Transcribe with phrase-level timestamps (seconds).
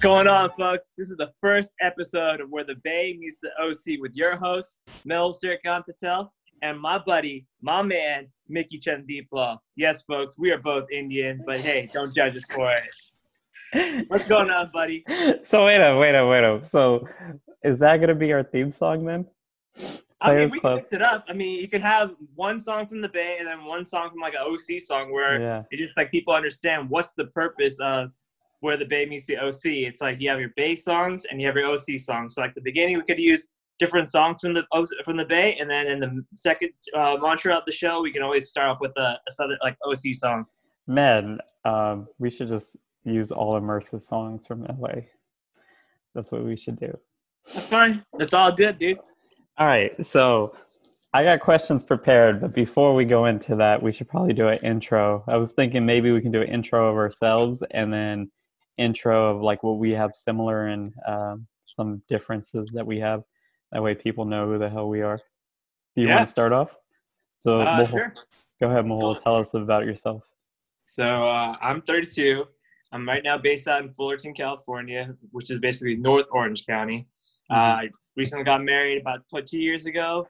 [0.00, 0.94] What's going on, folks?
[0.96, 4.78] This is the first episode of Where the Bay Meets the OC with your host,
[5.04, 9.58] Mel Sirkan Patel, and my buddy, my man, Mickey Chandipla.
[9.76, 12.72] Yes, folks, we are both Indian, but hey, don't judge us for
[13.74, 14.06] it.
[14.08, 15.04] What's going on, buddy?
[15.42, 16.66] So wait up, wait up, wait up.
[16.66, 17.06] So
[17.62, 19.26] is that gonna be our theme song then?
[20.22, 20.72] I mean, we Club.
[20.72, 21.26] can mix it up.
[21.28, 24.20] I mean, you could have one song from the Bay and then one song from
[24.20, 25.62] like an OC song where Yeah.
[25.70, 28.10] it's just like people understand what's the purpose of
[28.60, 29.64] where the Bay meets the OC.
[29.64, 32.34] It's like you have your Bay songs and you have your OC songs.
[32.34, 33.46] So like the beginning, we could use
[33.78, 34.64] different songs from the
[35.04, 38.22] from the Bay, and then in the second uh, mantra of the show, we can
[38.22, 40.44] always start off with a, a southern like OC song.
[40.86, 45.02] Man, um, we should just use all immersive songs from LA.
[46.14, 46.96] That's what we should do.
[47.52, 48.04] That's fine.
[48.18, 48.98] That's all good, dude.
[49.58, 50.54] All right, so
[51.12, 54.58] I got questions prepared, but before we go into that, we should probably do an
[54.58, 55.24] intro.
[55.28, 58.30] I was thinking maybe we can do an intro of ourselves and then
[58.84, 63.22] intro of like what we have similar and um, some differences that we have.
[63.72, 65.18] That way, people know who the hell we are.
[65.94, 66.16] Do you Yeah.
[66.16, 66.74] want to start off?
[67.38, 68.14] So, Uh, Mehul, sure.
[68.60, 69.22] go ahead, Mehul.
[69.22, 70.24] Tell us about yourself.
[70.82, 72.46] So uh, I'm 32.
[72.92, 77.06] I'm right now based out in Fullerton, California, which is basically North Orange County.
[77.50, 80.26] Uh, I recently got married about two years ago.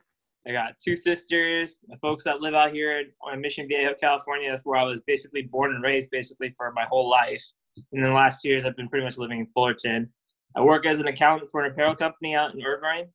[0.47, 4.49] I got two sisters, the folks that live out here in Mission Viejo, California.
[4.51, 7.43] That's where I was basically born and raised, basically for my whole life.
[7.91, 10.09] Then the last years, I've been pretty much living in Fullerton.
[10.55, 13.07] I work as an accountant for an apparel company out in Irvine.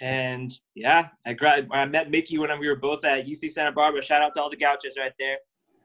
[0.00, 4.02] And yeah, I, gra- I met Mickey when we were both at UC Santa Barbara.
[4.02, 5.38] Shout out to all the gauchos right there.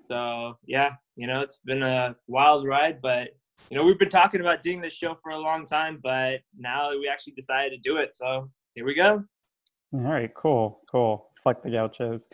[0.05, 3.29] So yeah, you know, it's been a wild ride, but
[3.69, 6.89] you know, we've been talking about doing this show for a long time, but now
[6.91, 8.13] we actually decided to do it.
[8.13, 9.23] So here we go.
[9.93, 11.29] All right, cool, cool.
[11.43, 12.27] Fuck the gauchos.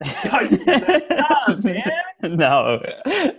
[1.62, 1.90] Man.
[2.22, 2.82] no,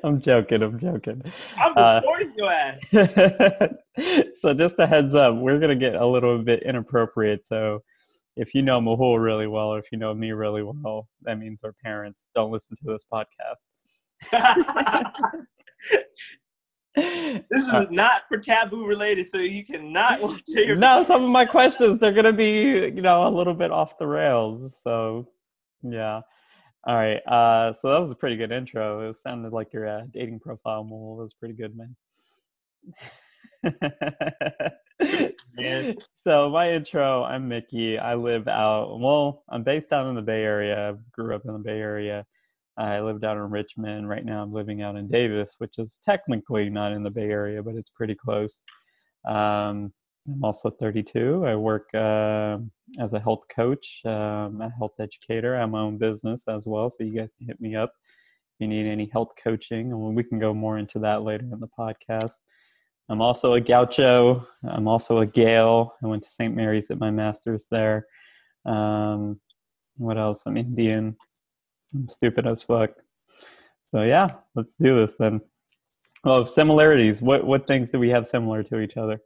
[0.03, 0.63] I'm joking.
[0.63, 1.21] I'm joking.
[1.57, 2.81] I'm Uh, recording your ass.
[4.35, 7.45] so just a heads up, we're gonna get a little bit inappropriate.
[7.45, 7.83] So
[8.35, 11.61] if you know Mehul really well, or if you know me really well, that means
[11.63, 13.61] our parents don't listen to this podcast.
[16.95, 21.45] this is not for taboo related, so you cannot watch your no, some of my
[21.45, 22.61] questions they're gonna be,
[22.95, 24.75] you know, a little bit off the rails.
[24.83, 25.27] So
[25.83, 26.21] yeah.
[26.87, 27.17] All right.
[27.27, 29.09] Uh, so that was a pretty good intro.
[29.09, 30.85] It sounded like your uh, dating profile.
[30.85, 31.95] That was pretty good, man.
[36.15, 37.97] So my intro, I'm Mickey.
[37.97, 38.99] I live out.
[38.99, 40.91] Well, I'm based out in the Bay Area.
[40.91, 42.25] I grew up in the Bay Area.
[42.77, 44.07] I lived out in Richmond.
[44.07, 47.63] Right now, I'm living out in Davis, which is technically not in the Bay Area,
[47.63, 48.61] but it's pretty close.
[49.27, 49.93] Um,
[50.27, 51.45] I'm also 32.
[51.45, 52.57] I work uh,
[52.99, 55.55] as a health coach, um, a health educator.
[55.55, 58.59] I have my own business as well, so you guys can hit me up if
[58.59, 61.69] you need any health coaching, and we can go more into that later in the
[61.79, 62.35] podcast.
[63.09, 64.45] I'm also a gaucho.
[64.67, 65.95] I'm also a Gael.
[66.03, 66.53] I went to St.
[66.53, 68.05] Mary's at my master's there.
[68.65, 69.39] Um,
[69.95, 70.43] what else?
[70.45, 71.15] I'm Indian.
[71.95, 72.91] I'm stupid as fuck.
[73.91, 75.39] So yeah, let's do this then.
[76.25, 77.21] Oh, similarities.
[77.21, 79.21] What what things do we have similar to each other?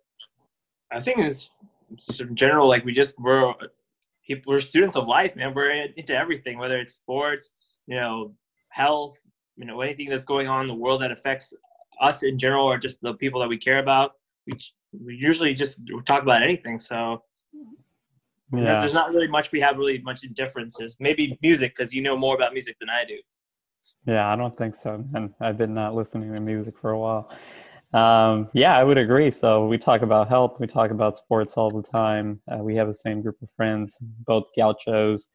[0.91, 1.49] I think it's,
[2.33, 3.53] general, like we just we're
[4.25, 5.53] people, we're students of life, man.
[5.53, 7.53] We're into everything, whether it's sports,
[7.87, 8.33] you know,
[8.69, 9.19] health,
[9.57, 11.53] you know, anything that's going on in the world that affects
[11.99, 14.13] us in general, or just the people that we care about.
[14.47, 14.53] We
[15.05, 16.79] we usually just talk about anything.
[16.79, 17.23] So
[18.53, 20.97] you know, there's not really much we have really much differences.
[20.99, 23.17] Maybe music, because you know more about music than I do.
[24.05, 25.05] Yeah, I don't think so.
[25.13, 27.31] And I've been not listening to music for a while.
[27.93, 29.31] Um, yeah, I would agree.
[29.31, 32.41] So we talk about health, we talk about sports all the time.
[32.49, 35.27] Uh, we have the same group of friends, both gauchos,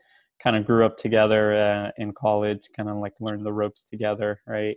[0.43, 4.41] kind of grew up together uh, in college, kind of like learned the ropes together,
[4.47, 4.77] right?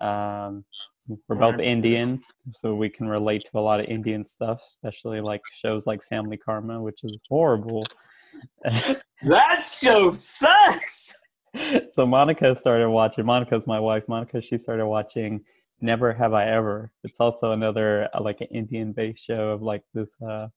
[0.00, 0.64] Um,
[1.08, 2.20] we're both Indian,
[2.52, 6.36] so we can relate to a lot of Indian stuff, especially like shows like Family
[6.36, 7.82] Karma, which is horrible.
[9.22, 11.10] That show sucks.
[11.94, 13.24] so Monica started watching.
[13.24, 14.06] Monica's my wife.
[14.08, 15.42] Monica, she started watching
[15.80, 16.90] Never Have I Ever.
[17.04, 20.48] It's also another uh, like an Indian-based show of like this uh,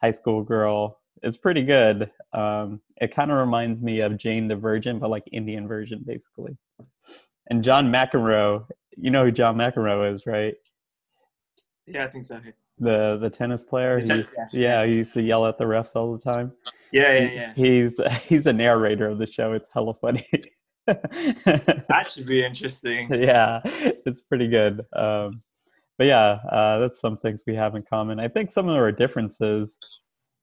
[0.00, 1.00] high school girl.
[1.22, 2.10] It's pretty good.
[2.32, 6.56] Um, it kind of reminds me of Jane the Virgin, but like Indian version, basically.
[7.50, 8.66] And John McEnroe,
[8.96, 10.54] you know who John McEnroe is, right?
[11.86, 12.40] Yeah, I think so.
[12.78, 14.00] The the tennis player.
[14.00, 14.46] The tennis guy.
[14.52, 16.52] yeah, he used to yell at the refs all the time.
[16.92, 17.52] Yeah, yeah, yeah.
[17.54, 19.52] He's he's a narrator of the show.
[19.52, 20.28] It's hella funny.
[21.88, 23.08] That should be interesting.
[23.12, 24.80] yeah, it's pretty good.
[24.94, 25.42] Um,
[25.98, 28.20] but yeah, uh, that's some things we have in common.
[28.20, 29.76] I think some of our differences,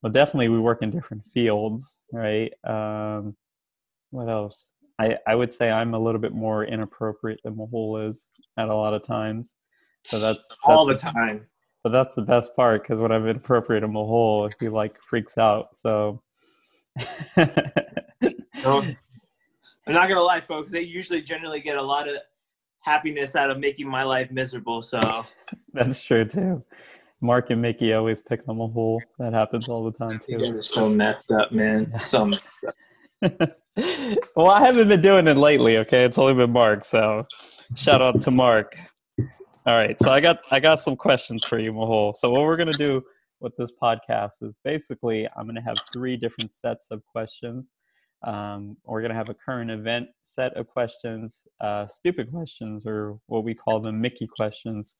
[0.01, 2.51] well, definitely we work in different fields, right?
[2.67, 3.35] Um,
[4.11, 4.71] what else?
[4.99, 8.27] I, I would say I'm a little bit more inappropriate than Mehul is
[8.57, 9.53] at a lot of times.
[10.03, 11.47] So that's, All the that's- time.
[11.83, 15.75] but that's the best part because when I'm inappropriate in Mehul, he like freaks out.
[15.75, 16.21] So.
[18.61, 18.83] so
[19.87, 20.71] I'm not gonna lie, folks.
[20.71, 22.15] They usually generally get a lot of
[22.81, 24.81] happiness out of making my life miserable.
[24.81, 25.25] So
[25.73, 26.63] that's true too.
[27.21, 28.99] Mark and Mickey always pick on Mehul.
[29.19, 30.37] That happens all the time too.
[30.37, 31.97] They're so messed up, man.
[31.99, 32.29] So
[32.67, 32.73] up.
[34.35, 35.77] well, I haven't been doing it lately.
[35.77, 36.83] Okay, it's only been Mark.
[36.83, 37.25] So
[37.75, 38.75] shout out to Mark.
[39.67, 42.15] All right, so I got I got some questions for you, Mehul.
[42.15, 43.03] So what we're gonna do
[43.39, 47.71] with this podcast is basically I'm gonna have three different sets of questions.
[48.25, 53.43] Um, we're gonna have a current event set of questions, uh, stupid questions, or what
[53.43, 54.95] we call them Mickey questions,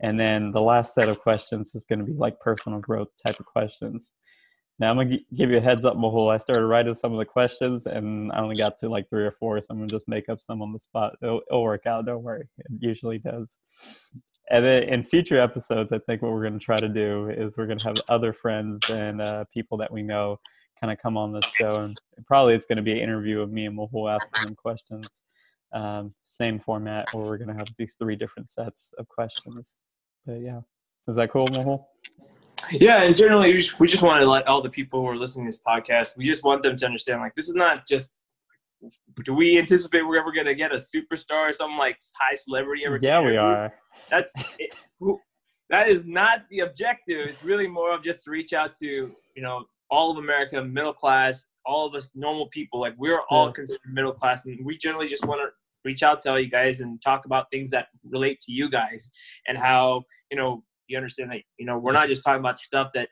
[0.00, 3.46] and then the last set of questions is gonna be like personal growth type of
[3.46, 4.12] questions.
[4.78, 6.32] Now I'm gonna give you a heads up, Mehul.
[6.32, 9.32] I started writing some of the questions, and I only got to like three or
[9.32, 11.16] four, so I'm gonna just make up some on the spot.
[11.22, 12.06] It'll, it'll work out.
[12.06, 12.48] Don't worry.
[12.58, 13.56] It usually does.
[14.50, 17.66] And then in future episodes, I think what we're gonna try to do is we're
[17.66, 20.40] gonna have other friends and uh, people that we know
[20.82, 21.96] kind of come on the show, and
[22.26, 25.22] probably it's gonna be an interview of me and Mehul asking them questions.
[25.72, 29.76] Um, same format, where we're gonna have these three different sets of questions.
[30.26, 30.60] But yeah,
[31.06, 31.84] is that cool, Mehul?
[32.70, 35.16] Yeah, and generally, we just, we just want to let all the people who are
[35.16, 38.12] listening to this podcast, we just want them to understand, like, this is not just.
[39.24, 42.84] Do we anticipate we're ever going to get a superstar or something like high celebrity
[42.84, 42.98] ever?
[43.00, 43.72] Yeah, we are.
[44.10, 44.74] That's it,
[45.70, 47.28] that is not the objective.
[47.28, 50.94] It's really more of just to reach out to you know all of America, middle
[50.94, 52.80] class, all of us normal people.
[52.80, 53.52] Like we're all yeah.
[53.52, 55.48] considered middle class, and we generally just want to
[55.84, 59.10] reach out to all you guys and talk about things that relate to you guys
[59.46, 62.90] and how you know you understand that you know we're not just talking about stuff
[62.94, 63.08] that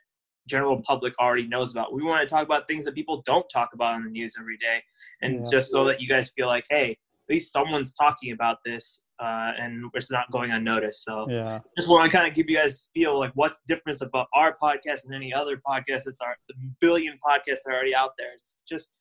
[0.49, 1.93] general public already knows about.
[1.93, 4.57] We want to talk about things that people don't talk about in the news every
[4.57, 4.83] day,
[5.21, 5.51] and yeah.
[5.51, 9.53] just so that you guys feel like, hey, at least someone's talking about this, uh,
[9.61, 11.05] and it's not going unnoticed.
[11.05, 14.29] So, yeah, just want to kind of give you guys feel like what's different about
[14.35, 18.13] our podcast and any other podcast that's our the billion podcasts that are already out
[18.19, 18.29] there.
[18.35, 18.93] It's just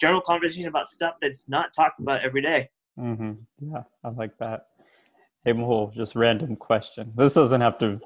[0.00, 2.68] general conversation about stuff that's not talked about every day.
[2.98, 3.32] Mm-hmm.
[3.72, 4.66] Yeah, I like that.
[5.44, 7.12] Hey, Mehul, just random question.
[7.16, 8.00] This doesn't have to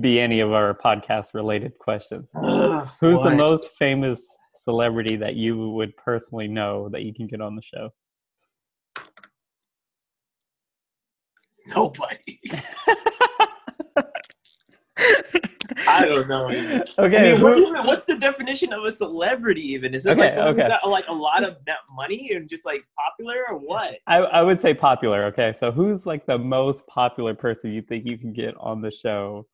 [0.00, 2.30] be any of our podcast related questions.
[2.34, 3.30] Who's what?
[3.30, 7.62] the most famous celebrity that you would personally know that you can get on the
[7.62, 7.90] show?
[11.68, 12.40] Nobody.
[15.86, 16.48] I don't know.
[16.98, 19.62] Okay, I mean, what even, what's the definition of a celebrity?
[19.72, 20.68] Even is it okay, like okay.
[20.68, 23.96] got like a lot of net money and just like popular, or what?
[24.06, 25.24] I, I would say popular.
[25.26, 28.90] Okay, so who's like the most popular person you think you can get on the
[28.90, 29.46] show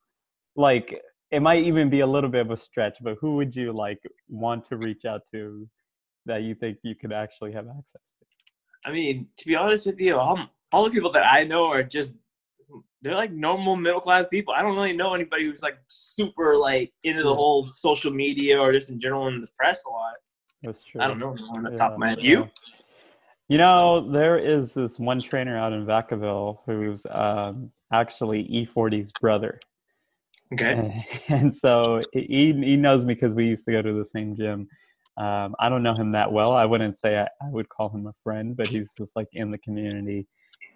[0.57, 1.01] like
[1.31, 4.01] it might even be a little bit of a stretch, but who would you like
[4.29, 5.69] want to reach out to
[6.25, 8.27] that you think you could actually have access to?
[8.85, 10.39] I mean, to be honest with you, all,
[10.77, 12.13] all the people that I know are just
[13.01, 14.53] they're like normal middle class people.
[14.53, 18.73] I don't really know anybody who's like super like into the whole social media or
[18.73, 20.15] just in general in the press a lot.
[20.63, 21.01] That's true.
[21.01, 22.23] I don't know on the yeah, top of my head.
[22.23, 22.51] You?
[23.49, 29.59] You know, there is this one trainer out in Vacaville who's um, actually E40's brother.
[30.53, 31.05] Okay.
[31.29, 34.69] And so he he knows me because we used to go to the same gym.
[35.17, 36.53] Um, I don't know him that well.
[36.53, 39.51] I wouldn't say I, I, would call him a friend, but he's just like in
[39.51, 40.27] the community.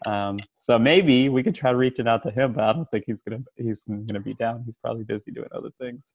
[0.07, 3.21] Um, so maybe we could try reaching out to him, but I don't think he's
[3.21, 4.62] gonna he's gonna be down.
[4.64, 6.12] He's probably busy doing other things.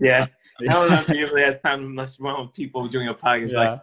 [0.00, 0.26] Yeah,
[0.60, 3.52] I don't know if he usually has time unless one of people doing a podcast.
[3.52, 3.58] Yeah.
[3.58, 3.82] Like,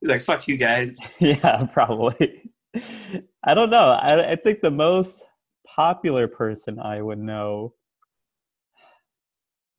[0.00, 2.50] he's like, "Fuck you guys." Yeah, probably.
[3.44, 3.90] I don't know.
[3.90, 5.20] I, I think the most
[5.66, 7.74] popular person I would know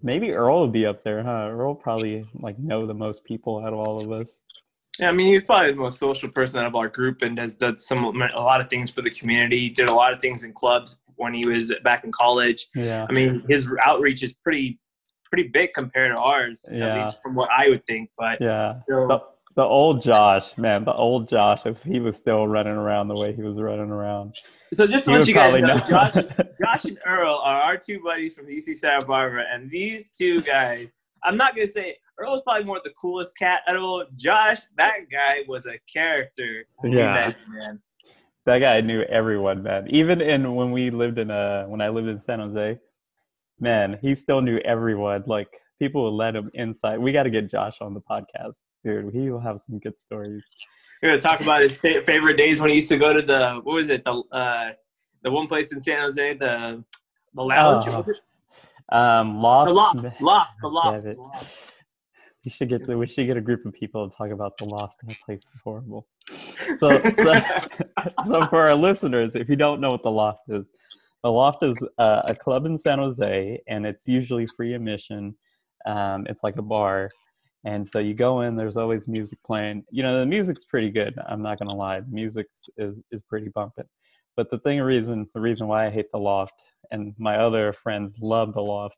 [0.05, 1.49] Maybe Earl would be up there, huh?
[1.49, 4.37] Earl probably like know the most people out of all of us.
[4.99, 7.55] Yeah, I mean, he's probably the most social person out of our group, and has
[7.55, 9.69] done some a lot of things for the community.
[9.69, 12.67] Did a lot of things in clubs when he was back in college.
[12.75, 14.79] Yeah, I mean, his outreach is pretty
[15.29, 16.87] pretty big compared to ours, yeah.
[16.87, 18.09] at least from what I would think.
[18.17, 19.19] But yeah, the,
[19.55, 23.33] the old Josh, man, the old Josh, if he was still running around the way
[23.33, 24.35] he was running around.
[24.73, 25.89] So just to let you guys know, know.
[25.89, 26.13] Josh,
[26.61, 30.87] Josh and Earl are our two buddies from UC Santa Barbara, and these two guys.
[31.23, 34.05] I'm not gonna say Earl's probably more the coolest cat out of all.
[34.15, 36.65] Josh, that guy was a character.
[36.83, 37.81] Yeah, man.
[38.45, 39.87] That guy knew everyone, man.
[39.89, 42.79] Even in when we lived in uh when I lived in San Jose,
[43.59, 45.23] man, he still knew everyone.
[45.25, 46.99] Like people would let him inside.
[46.99, 48.55] We got to get Josh on the podcast
[48.85, 50.43] dude, he will have some good stories.
[51.01, 53.73] We're gonna talk about his favorite days when he used to go to the what
[53.73, 54.71] was it the uh,
[55.23, 56.83] the one place in San Jose the
[57.33, 57.85] the lounge.
[57.87, 58.05] Oh.
[58.95, 59.67] Um, loft.
[59.67, 60.21] The loft.
[60.21, 60.53] Loft.
[60.61, 61.03] The loft.
[61.03, 61.74] The loft.
[62.45, 64.65] We should get the, we should get a group of people to talk about the
[64.65, 64.95] loft.
[65.03, 66.07] That place is horrible.
[66.77, 67.41] So, so,
[68.27, 70.65] so for our listeners, if you don't know what the loft is,
[71.23, 75.35] The Loft is uh, a club in San Jose, and it's usually free admission.
[75.87, 77.09] Um, it's like a bar,
[77.63, 78.55] and so you go in.
[78.55, 79.85] There's always music playing.
[79.89, 81.15] You know, the music's pretty good.
[81.27, 82.45] I'm not gonna lie, the music
[82.77, 83.85] is is pretty bumping.
[84.35, 86.61] But the thing, reason, the reason why I hate the Loft,
[86.91, 88.97] and my other friends love the Loft,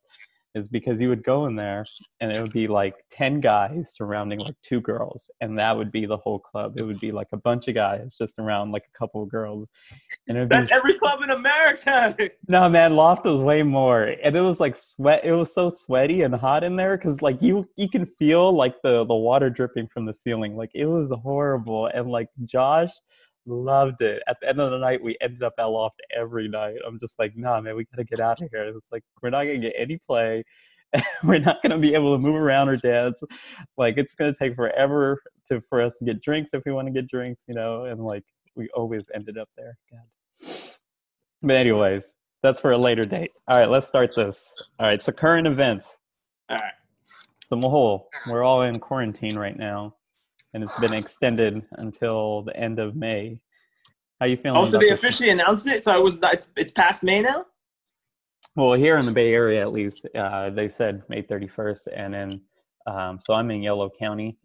[0.58, 1.86] is because you would go in there
[2.20, 6.06] and it would be like 10 guys surrounding like two girls and that would be
[6.06, 6.74] the whole club.
[6.78, 9.70] It would be like a bunch of guys just around like a couple of girls
[10.28, 12.16] and that's every club in america!
[12.50, 16.24] No man loft was way more and it was like sweat it was so sweaty
[16.24, 19.88] and hot in there because like you you can feel like the the water dripping
[19.88, 22.92] from the ceiling like it was horrible and like josh
[23.48, 24.22] loved it.
[24.28, 26.78] At the end of the night, we ended up at Loft every night.
[26.86, 28.64] I'm just like, nah, man, we gotta get out of here.
[28.64, 30.44] It's like we're not gonna get any play.
[31.24, 33.22] we're not gonna be able to move around or dance.
[33.78, 36.94] Like it's gonna take forever to for us to get drinks if we want to
[36.94, 37.86] get drinks, you know.
[37.86, 38.24] And like
[38.56, 39.78] we always ended up there.
[39.92, 40.52] God.
[41.42, 42.14] But anyways,
[42.44, 43.32] that's for a later date.
[43.48, 44.70] All right, let's start this.
[44.80, 45.98] All right, so current events.
[46.50, 46.74] All right.
[47.46, 49.97] So Mehul, we're all in quarantine right now
[50.58, 53.40] and it's been extended until the end of May.
[54.20, 54.58] How you feeling?
[54.58, 55.40] Oh, so they officially one?
[55.40, 55.84] announced it.
[55.84, 57.46] So it was it's it's past May now.
[58.56, 62.42] Well, here in the Bay Area, at least, uh, they said May 31st, and then
[62.88, 64.36] um, so I'm in Yolo County,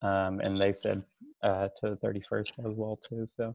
[0.00, 1.04] um, and they said
[1.42, 3.26] uh, to the 31st as well too.
[3.28, 3.54] So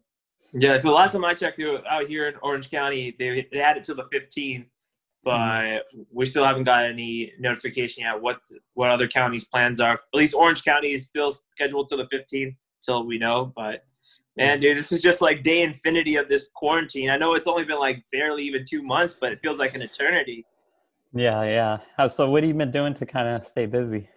[0.53, 0.77] yeah.
[0.77, 3.95] So last time I checked out here in Orange County, they they had it till
[3.95, 4.67] the 15th,
[5.23, 6.01] but mm-hmm.
[6.11, 8.39] we still haven't got any notification yet what
[8.73, 9.93] what other counties' plans are.
[9.93, 13.53] At least Orange County is still scheduled till the 15th till we know.
[13.55, 13.83] But
[14.37, 17.09] man, dude, this is just like day infinity of this quarantine.
[17.09, 19.81] I know it's only been like barely even two months, but it feels like an
[19.81, 20.45] eternity.
[21.13, 22.07] Yeah, yeah.
[22.07, 24.09] So, what have you been doing to kind of stay busy?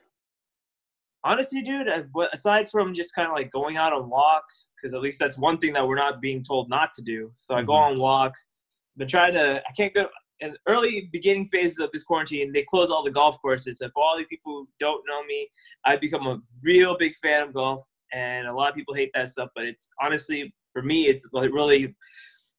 [1.23, 1.89] Honestly, dude,
[2.33, 5.59] aside from just kind of like going out on walks, because at least that's one
[5.59, 7.31] thing that we're not being told not to do.
[7.35, 7.67] So I mm-hmm.
[7.67, 8.49] go on walks.
[8.97, 10.07] But trying to, I can't go
[10.41, 13.81] in early beginning phases of this quarantine, they closed all the golf courses.
[13.81, 15.49] And for all the people who don't know me,
[15.85, 17.83] I've become a real big fan of golf.
[18.13, 21.53] And a lot of people hate that stuff, but it's honestly for me, it's like
[21.53, 21.95] really,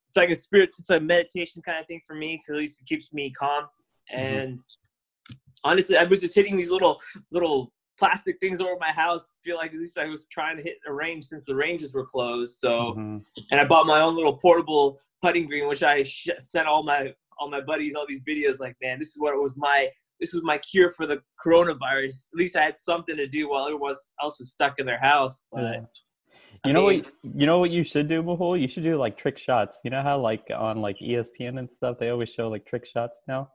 [0.08, 2.82] it's like a spirit, it's a meditation kind of thing for me because at least
[2.82, 3.64] it keeps me calm.
[4.14, 4.20] Mm-hmm.
[4.20, 5.70] And mm-hmm.
[5.70, 7.00] honestly, I was just hitting these little
[7.32, 9.24] little plastic things over my house.
[9.24, 11.94] I feel like at least I was trying to hit a range since the ranges
[11.94, 12.58] were closed.
[12.58, 13.18] So, mm-hmm.
[13.52, 17.14] and I bought my own little portable putting green, which I sh- sent all my
[17.40, 19.90] all my buddies all these videos like, man, this is what it was my
[20.20, 22.26] this was my cure for the coronavirus.
[22.34, 25.42] At least I had something to do while everyone else is stuck in their house.
[25.52, 25.80] But yeah.
[26.66, 27.12] You know mean, what?
[27.36, 28.60] You know what you should do, Mehul?
[28.60, 29.80] You should do like trick shots.
[29.84, 33.22] You know how like on like ESPN and stuff, they always show like trick shots
[33.28, 33.50] now.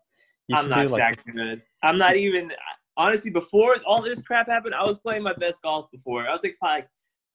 [0.47, 1.63] You I'm not do, like, good.
[1.83, 2.53] I'm not even
[2.97, 3.33] honestly.
[3.33, 5.91] Before all this crap happened, I was playing my best golf.
[5.91, 6.87] Before I was like, probably,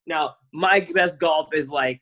[0.05, 2.01] now my best golf is like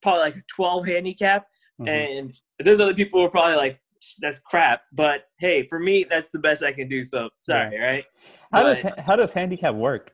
[0.00, 1.44] probably like a 12 handicap,
[1.80, 1.88] Mm-hmm.
[1.88, 3.80] And there's other people who are probably like,
[4.20, 4.82] that's crap.
[4.92, 7.04] But hey, for me, that's the best I can do.
[7.04, 7.82] So sorry, yeah.
[7.82, 8.04] right?
[8.52, 10.12] How but, does how does handicap work?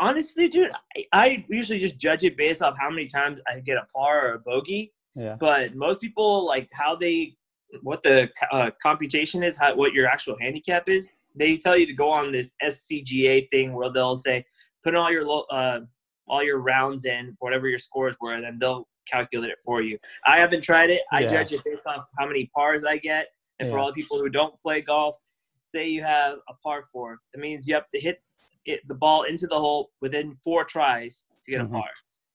[0.00, 3.78] Honestly, dude, I, I, usually just judge it based off how many times I get
[3.78, 4.92] a par or a bogey.
[5.14, 5.36] Yeah.
[5.38, 7.36] But most people like how they
[7.82, 11.14] what the uh, computation is, how what your actual handicap is.
[11.34, 14.44] They tell you to go on this SCGA thing where they'll say
[14.84, 15.80] put all your uh,
[16.28, 19.98] all your rounds in, whatever your scores were, and then they'll calculate it for you.
[20.26, 21.02] I haven't tried it.
[21.12, 21.26] I yeah.
[21.26, 23.28] judge it based on how many pars I get.
[23.58, 23.74] And yeah.
[23.74, 25.16] for all the people who don't play golf,
[25.62, 28.22] say you have a par four, that means you have to hit
[28.64, 31.74] it, the ball into the hole within four tries to get mm-hmm.
[31.74, 31.88] a par.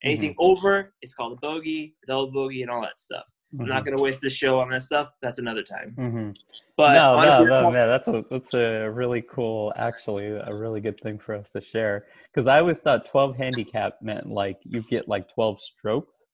[0.03, 0.51] Anything mm-hmm.
[0.51, 3.23] over, it's called a bogey, double bogey, and all that stuff.
[3.53, 3.61] Mm-hmm.
[3.61, 3.85] I'm not mm-hmm.
[3.85, 5.09] going to waste this show on that stuff.
[5.21, 5.95] That's another time.
[5.97, 6.31] Mm-hmm.
[6.75, 10.99] But no, no, no, man, that's a that's a really cool, actually, a really good
[10.99, 12.05] thing for us to share.
[12.31, 16.25] Because I always thought 12 handicap meant like you get like 12 strokes,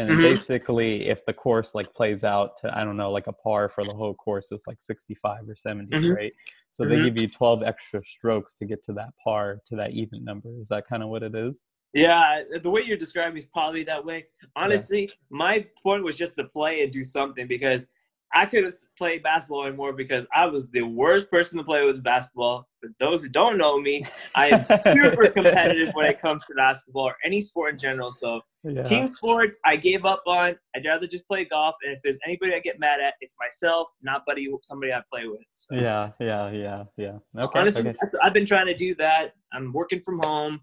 [0.00, 0.22] and mm-hmm.
[0.22, 3.84] basically if the course like plays out to i don't know like a par for
[3.84, 6.10] the whole course is like 65 or 70 mm-hmm.
[6.12, 6.32] right
[6.70, 6.94] so mm-hmm.
[6.94, 10.48] they give you 12 extra strokes to get to that par to that even number
[10.58, 14.04] is that kind of what it is yeah the way you're describing is probably that
[14.04, 14.24] way
[14.56, 15.08] honestly yeah.
[15.30, 17.86] my point was just to play and do something because
[18.32, 22.02] I could have played basketball anymore because I was the worst person to play with
[22.02, 22.68] basketball.
[22.80, 24.06] For those who don't know me,
[24.36, 28.12] I am super competitive when it comes to basketball or any sport in general.
[28.12, 28.82] So yeah.
[28.82, 30.56] team sports, I gave up on.
[30.76, 31.74] I'd rather just play golf.
[31.82, 35.26] And if there's anybody I get mad at, it's myself, not buddy, somebody I play
[35.26, 35.40] with.
[35.50, 35.74] So.
[35.74, 37.18] Yeah, yeah, yeah, yeah.
[37.36, 37.58] Okay.
[37.58, 37.98] Honestly, okay.
[38.22, 39.34] I've been trying to do that.
[39.52, 40.60] I'm working from home.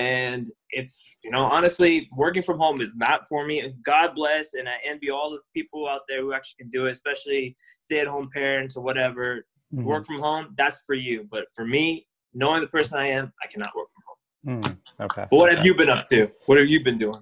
[0.00, 3.60] And it's, you know, honestly, working from home is not for me.
[3.60, 4.54] And God bless.
[4.54, 8.00] And I envy all the people out there who actually can do it, especially stay
[8.00, 9.44] at home parents or whatever.
[9.74, 9.84] Mm-hmm.
[9.84, 11.28] Work from home, that's for you.
[11.30, 14.62] But for me, knowing the person I am, I cannot work from home.
[14.62, 15.26] Mm, okay.
[15.30, 16.30] But what have you been up to?
[16.46, 17.14] What have you been doing?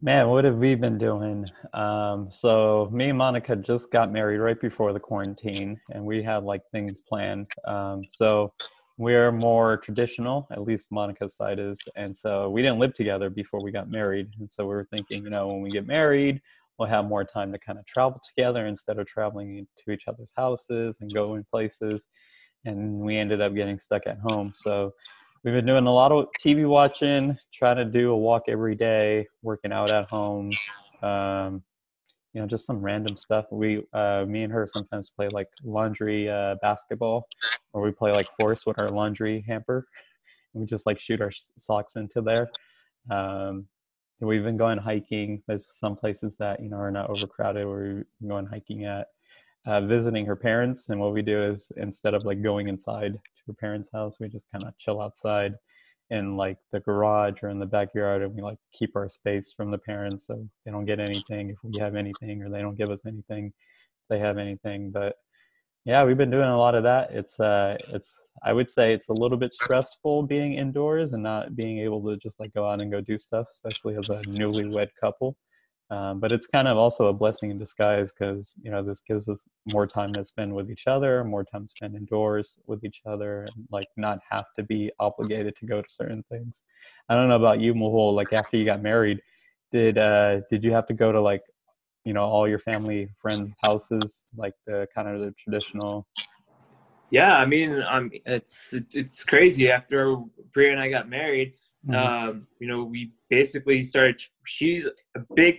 [0.00, 1.46] Man, what have we been doing?
[1.72, 6.44] Um, so me and Monica just got married right before the quarantine, and we had
[6.44, 7.50] like things planned.
[7.66, 8.52] Um, so
[8.96, 13.60] we're more traditional, at least Monica's side is, and so we didn't live together before
[13.62, 16.40] we got married, and so we were thinking, you know, when we get married,
[16.78, 20.32] we'll have more time to kind of travel together instead of traveling to each other's
[20.36, 22.06] houses and going places.
[22.64, 24.52] And we ended up getting stuck at home.
[24.54, 24.92] So
[25.42, 29.26] we've been doing a lot of TV watching, trying to do a walk every day,
[29.42, 30.50] working out at home.
[31.02, 31.62] Um,
[32.32, 33.46] you know, just some random stuff.
[33.52, 37.28] We, uh, me and her sometimes play like laundry uh, basketball,
[37.74, 39.86] or we play like horse with our laundry hamper.
[40.54, 42.50] And we just like shoot our socks into there.
[43.10, 43.66] Um,
[44.20, 45.42] we've been going hiking.
[45.46, 47.66] There's some places that you know are not overcrowded.
[47.66, 49.08] Where We're going hiking at,
[49.66, 53.42] uh, visiting her parents, and what we do is instead of like going inside to
[53.48, 55.54] her parents' house, we just kind of chill outside
[56.10, 59.70] in like the garage or in the backyard, and we like keep our space from
[59.70, 62.90] the parents so they don't get anything if we have anything, or they don't give
[62.90, 64.90] us anything if they have anything.
[64.92, 65.16] But
[65.84, 67.10] yeah, we've been doing a lot of that.
[67.12, 71.56] It's uh, it's I would say it's a little bit stressful being indoors and not
[71.56, 74.88] being able to just like go out and go do stuff, especially as a newlywed
[75.00, 75.36] couple.
[75.90, 79.28] Um, but it's kind of also a blessing in disguise because you know this gives
[79.28, 83.42] us more time to spend with each other, more time spent indoors with each other,
[83.42, 86.62] and like not have to be obligated to go to certain things.
[87.10, 88.14] I don't know about you, Mehul.
[88.14, 89.20] Like after you got married,
[89.70, 91.42] did uh, did you have to go to like
[92.04, 96.06] you know all your family friends houses like the kind of the traditional
[97.10, 100.16] yeah i mean um it's it's, it's crazy after
[100.52, 101.54] Priya and i got married
[101.86, 101.94] mm-hmm.
[101.94, 105.56] um you know we basically started she's a big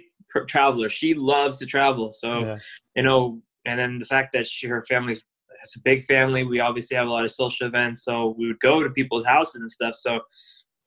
[0.48, 2.58] traveler she loves to travel so yeah.
[2.96, 5.24] you know and then the fact that she her family's
[5.64, 8.60] it's a big family we obviously have a lot of social events so we would
[8.60, 10.20] go to people's houses and stuff so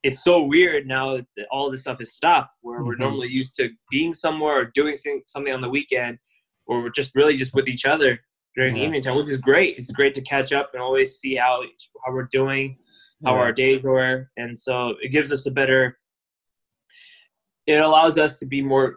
[0.02, 2.88] it's so weird now that all this stuff is stopped where mm-hmm.
[2.88, 6.18] we're normally used to being somewhere or doing something on the weekend
[6.66, 8.18] or we're just really just with each other
[8.54, 8.80] during yeah.
[8.80, 11.62] the evening time which is great it's great to catch up and always see how
[12.04, 12.76] how we're doing
[13.24, 13.40] how yeah.
[13.40, 15.98] our days were and so it gives us a better
[17.66, 18.96] it allows us to be more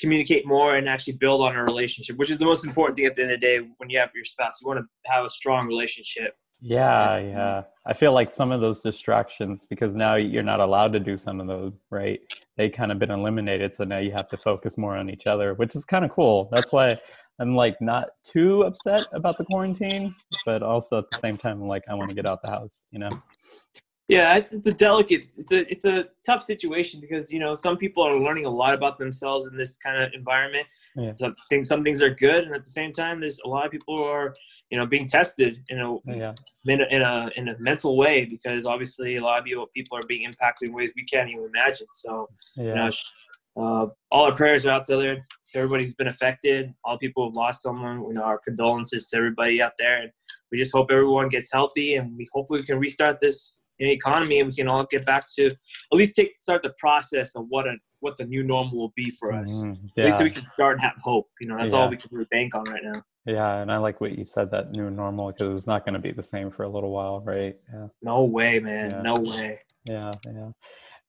[0.00, 3.14] communicate more and actually build on our relationship which is the most important thing at
[3.14, 5.28] the end of the day when you have your spouse you want to have a
[5.28, 6.34] strong relationship
[6.66, 7.62] yeah, yeah.
[7.84, 11.38] I feel like some of those distractions, because now you're not allowed to do some
[11.38, 12.20] of those, right?
[12.56, 13.74] They kind of been eliminated.
[13.74, 16.48] So now you have to focus more on each other, which is kind of cool.
[16.50, 16.96] That's why
[17.38, 20.14] I'm like not too upset about the quarantine,
[20.46, 22.86] but also at the same time, I'm like, I want to get out the house,
[22.90, 23.10] you know?
[24.08, 27.78] Yeah, it's, it's a delicate, it's a it's a tough situation because you know some
[27.78, 30.66] people are learning a lot about themselves in this kind of environment.
[30.94, 31.12] Yeah.
[31.16, 33.72] So things, some things are good, and at the same time, there's a lot of
[33.72, 34.34] people who are
[34.68, 36.34] you know being tested in a yeah.
[36.66, 39.96] in a, in a in a mental way because obviously a lot of people people
[39.96, 41.86] are being impacted in ways we can't even imagine.
[41.92, 42.64] So yeah.
[42.64, 42.90] you know,
[43.56, 45.22] uh, all our prayers are out there.
[45.54, 48.02] Everybody who's been affected, all people who've lost someone.
[48.02, 50.10] You know, our condolences to everybody out there, and
[50.52, 54.40] we just hope everyone gets healthy, and we hopefully we can restart this in economy
[54.40, 55.56] and we can all get back to at
[55.92, 59.32] least take start the process of what a what the new normal will be for
[59.32, 59.62] us.
[59.62, 59.86] Mm-hmm.
[59.96, 60.04] Yeah.
[60.04, 61.26] At least we can start and have hope.
[61.40, 61.80] You know, that's yeah.
[61.80, 63.02] all we can really bank on right now.
[63.26, 66.00] Yeah, and I like what you said that new normal because it's not going to
[66.00, 67.56] be the same for a little while, right?
[67.72, 67.86] Yeah.
[68.02, 68.90] No way, man.
[68.92, 69.02] Yeah.
[69.02, 69.58] No way.
[69.86, 70.50] Yeah, yeah.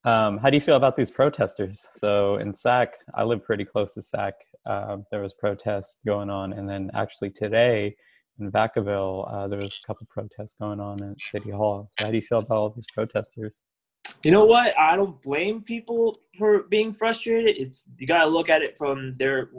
[0.06, 1.86] Um, how do you feel about these protesters?
[1.96, 4.36] So in Sac, I live pretty close to Sac.
[4.66, 7.96] Uh, there was protest going on, and then actually today
[8.40, 11.90] in Vacaville, uh, there was a couple protests going on at City Hall.
[11.98, 13.62] So how do you feel about all these protesters?
[14.24, 14.78] You know what?
[14.78, 17.58] I don't blame people for being frustrated.
[17.58, 19.50] It's you got to look at it from their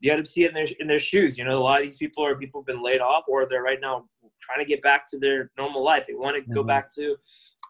[0.00, 1.38] you got to see it in their in their shoes.
[1.38, 3.62] You know, a lot of these people are people who've been laid off or they're
[3.62, 4.04] right now
[4.40, 6.04] trying to get back to their normal life.
[6.06, 6.52] They want to mm-hmm.
[6.52, 7.16] go back to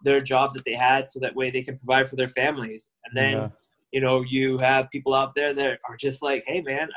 [0.03, 2.91] their jobs that they had so that way they can provide for their families.
[3.05, 3.49] And then yeah.
[3.93, 6.89] you know you have people out there that are just like, hey man,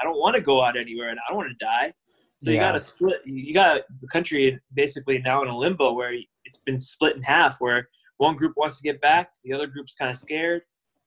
[0.00, 1.92] I don't want to go out anywhere and I don't want to die.
[2.40, 3.20] So you got to split.
[3.24, 6.12] You got the country basically now in a limbo where
[6.44, 9.94] it's been split in half, where one group wants to get back, the other group's
[9.94, 10.62] kind of scared.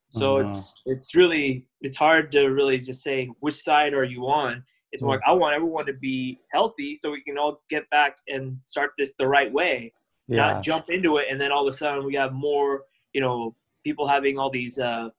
[0.10, 0.48] So uh-huh.
[0.48, 4.64] it's it's really it's hard to really just say which side are you on.
[4.92, 8.16] It's more like I want everyone to be healthy so we can all get back
[8.30, 9.94] and start this the right way,
[10.28, 10.38] yeah.
[10.38, 13.56] not jump into it and then all of a sudden we have more you know
[13.84, 14.80] people having all these.
[14.80, 15.10] uh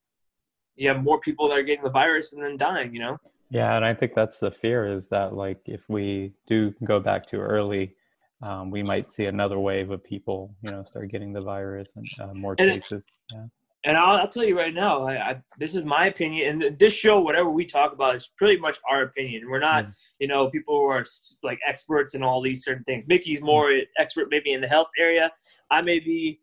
[0.76, 2.94] You have more people that are getting the virus and then dying.
[2.94, 3.18] You know.
[3.50, 7.26] Yeah, and I think that's the fear is that like if we do go back
[7.26, 7.94] too early,
[8.42, 12.06] um, we might see another wave of people, you know, start getting the virus and
[12.20, 13.10] uh, more and cases.
[13.30, 13.44] It, yeah.
[13.84, 16.92] And I'll, I'll, tell you right now, I, I, this is my opinion, and this
[16.92, 19.48] show, whatever we talk about, is pretty much our opinion.
[19.48, 19.92] We're not, mm.
[20.18, 21.04] you know, people who are
[21.42, 23.04] like experts in all these certain things.
[23.06, 23.82] Mickey's more mm.
[23.98, 25.30] expert maybe in the health area.
[25.70, 26.40] I maybe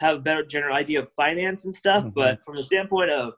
[0.00, 2.14] have a better general idea of finance and stuff, mm-hmm.
[2.14, 3.34] but from the standpoint of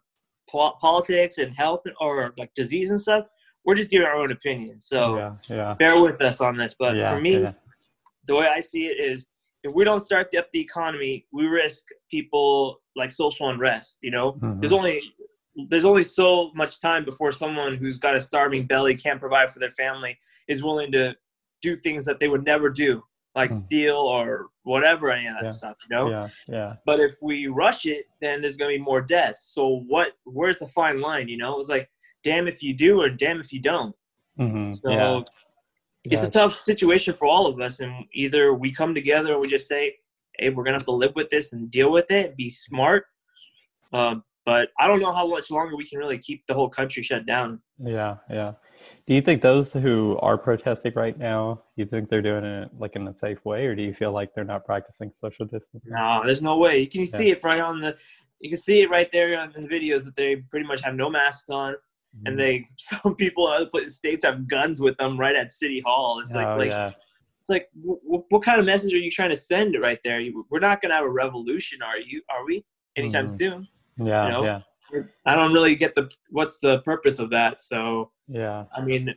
[0.52, 3.26] po- politics and health or like disease and stuff.
[3.64, 4.78] We're just giving our own opinion.
[4.80, 6.74] So yeah, yeah, bear with us on this.
[6.78, 7.48] But yeah, for me,
[8.26, 9.26] the way I see it is
[9.64, 13.98] if we don't start up the economy, we risk people like social unrest.
[14.02, 14.60] You know, Mhm.
[14.60, 15.00] there's only
[15.68, 19.58] there's only so much time before someone who's got a starving belly can't provide for
[19.58, 21.14] their family is willing to
[21.60, 23.02] do things that they would never do,
[23.34, 23.56] like Hmm.
[23.58, 25.52] steal or whatever any of that Yeah.
[25.52, 25.76] stuff.
[25.88, 26.10] You know.
[26.10, 29.42] yeah, yeah, But if we rush it, then there's gonna be more deaths.
[29.54, 30.12] So what?
[30.24, 31.28] Where's the fine line?
[31.28, 31.90] You know, it's like
[32.22, 33.94] damn if you do or damn if you don't.
[34.36, 35.20] hmm So yeah.
[36.04, 36.28] it's yeah.
[36.28, 39.66] a tough situation for all of us, and either we come together and we just
[39.68, 39.96] say,
[40.38, 43.06] "Hey, we're gonna have to live with this and deal with it, be smart."
[43.92, 47.02] Um, but I don't know how much longer we can really keep the whole country
[47.02, 47.62] shut down.
[47.78, 48.52] Yeah, yeah.
[49.06, 52.96] Do you think those who are protesting right now, you think they're doing it like
[52.96, 55.92] in a safe way, or do you feel like they're not practicing social distancing?
[55.92, 56.78] No, there's no way.
[56.78, 57.96] You can see it right on the.
[58.40, 61.08] You can see it right there on the videos that they pretty much have no
[61.10, 61.74] masks on,
[62.14, 62.26] Mm-hmm.
[62.26, 65.80] and they some people in other places, states have guns with them right at City
[65.84, 66.20] Hall.
[66.20, 66.90] It's like oh, like yeah,
[67.40, 70.20] it's like w- what kind of message are you trying to send right there?
[70.20, 72.20] You- We're not gonna have a revolution, are you?
[72.28, 72.64] Are we
[72.96, 73.30] anytime Mhm.
[73.30, 73.68] soon?
[73.96, 74.44] yeah, know?
[74.44, 74.60] yeah,
[75.26, 77.62] I don't really get the what's the purpose of that.
[77.62, 79.14] So yeah, I mean,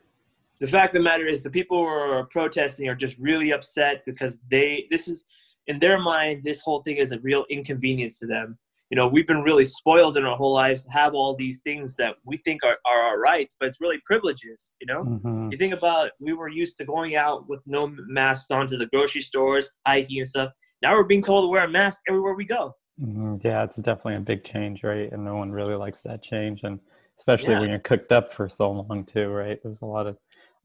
[0.60, 4.04] the fact of the matter is the people who are protesting are just really upset
[4.06, 5.26] because they this is
[5.68, 8.58] in their mind this whole thing is a real inconvenience to them.
[8.92, 11.96] You know, we've been really spoiled in our whole lives to have all these things
[11.96, 14.74] that we think are, are our rights, but it's really privileges.
[14.80, 18.52] You know, hmm you think about we were used to going out with no masks
[18.52, 20.52] onto the grocery stores, hiking and stuff.
[20.82, 22.76] Now we're being told to wear a mask everywhere we go.
[23.00, 23.64] Hmm yeah.
[23.64, 25.12] It's definitely a big change, right?
[25.12, 26.80] And no one really likes that change, and
[27.18, 27.60] especially Yeah.
[27.62, 29.60] when you're cooked up for so long too, right?
[29.64, 30.18] There's a lot of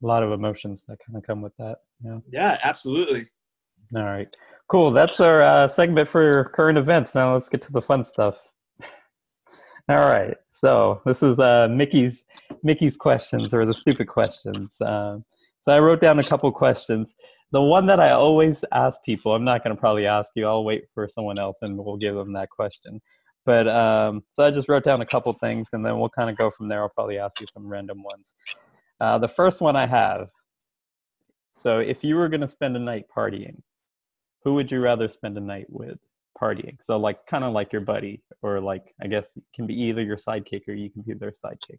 [0.02, 1.78] a lot of emotions that kind of come with that.
[2.02, 2.18] Yeah.
[2.28, 3.26] Yeah, absolutely.
[3.94, 4.34] All right.
[4.68, 4.92] Cool.
[4.92, 7.14] That's our uh, segment for current events.
[7.14, 8.40] Now let's get to the fun stuff.
[9.88, 10.36] All right.
[10.52, 12.22] So this is uh, Mickey's
[12.62, 14.80] Mickey's questions or the stupid questions.
[14.80, 15.24] Um,
[15.62, 17.14] so I wrote down a couple questions.
[17.52, 20.46] The one that I always ask people, I'm not going to probably ask you.
[20.46, 23.00] I'll wait for someone else and we'll give them that question.
[23.44, 26.36] But um, so I just wrote down a couple things and then we'll kind of
[26.36, 26.82] go from there.
[26.82, 28.34] I'll probably ask you some random ones.
[29.00, 30.28] Uh, the first one I have.
[31.56, 33.62] So if you were going to spend a night partying,
[34.44, 35.98] who would you rather spend a night with
[36.40, 36.78] partying?
[36.82, 40.02] So like kind of like your buddy, or like I guess it can be either
[40.02, 41.78] your sidekick or you can be their sidekick.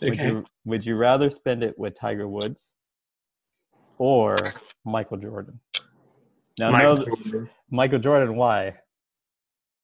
[0.00, 0.24] Would Okay.
[0.24, 2.72] you would you rather spend it with Tiger Woods
[3.98, 4.36] or
[4.84, 5.60] Michael Jordan?
[6.58, 7.50] Now Michael no, Jordan.
[7.70, 8.72] Michael Jordan, why?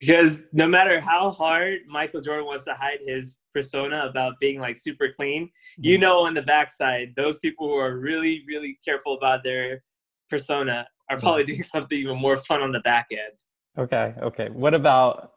[0.00, 4.76] Because no matter how hard Michael Jordan wants to hide his persona about being like
[4.76, 9.42] super clean, you know, on the backside, those people who are really, really careful about
[9.42, 9.82] their
[10.30, 13.42] persona are probably doing something even more fun on the back end.
[13.76, 14.48] Okay, okay.
[14.50, 15.32] What about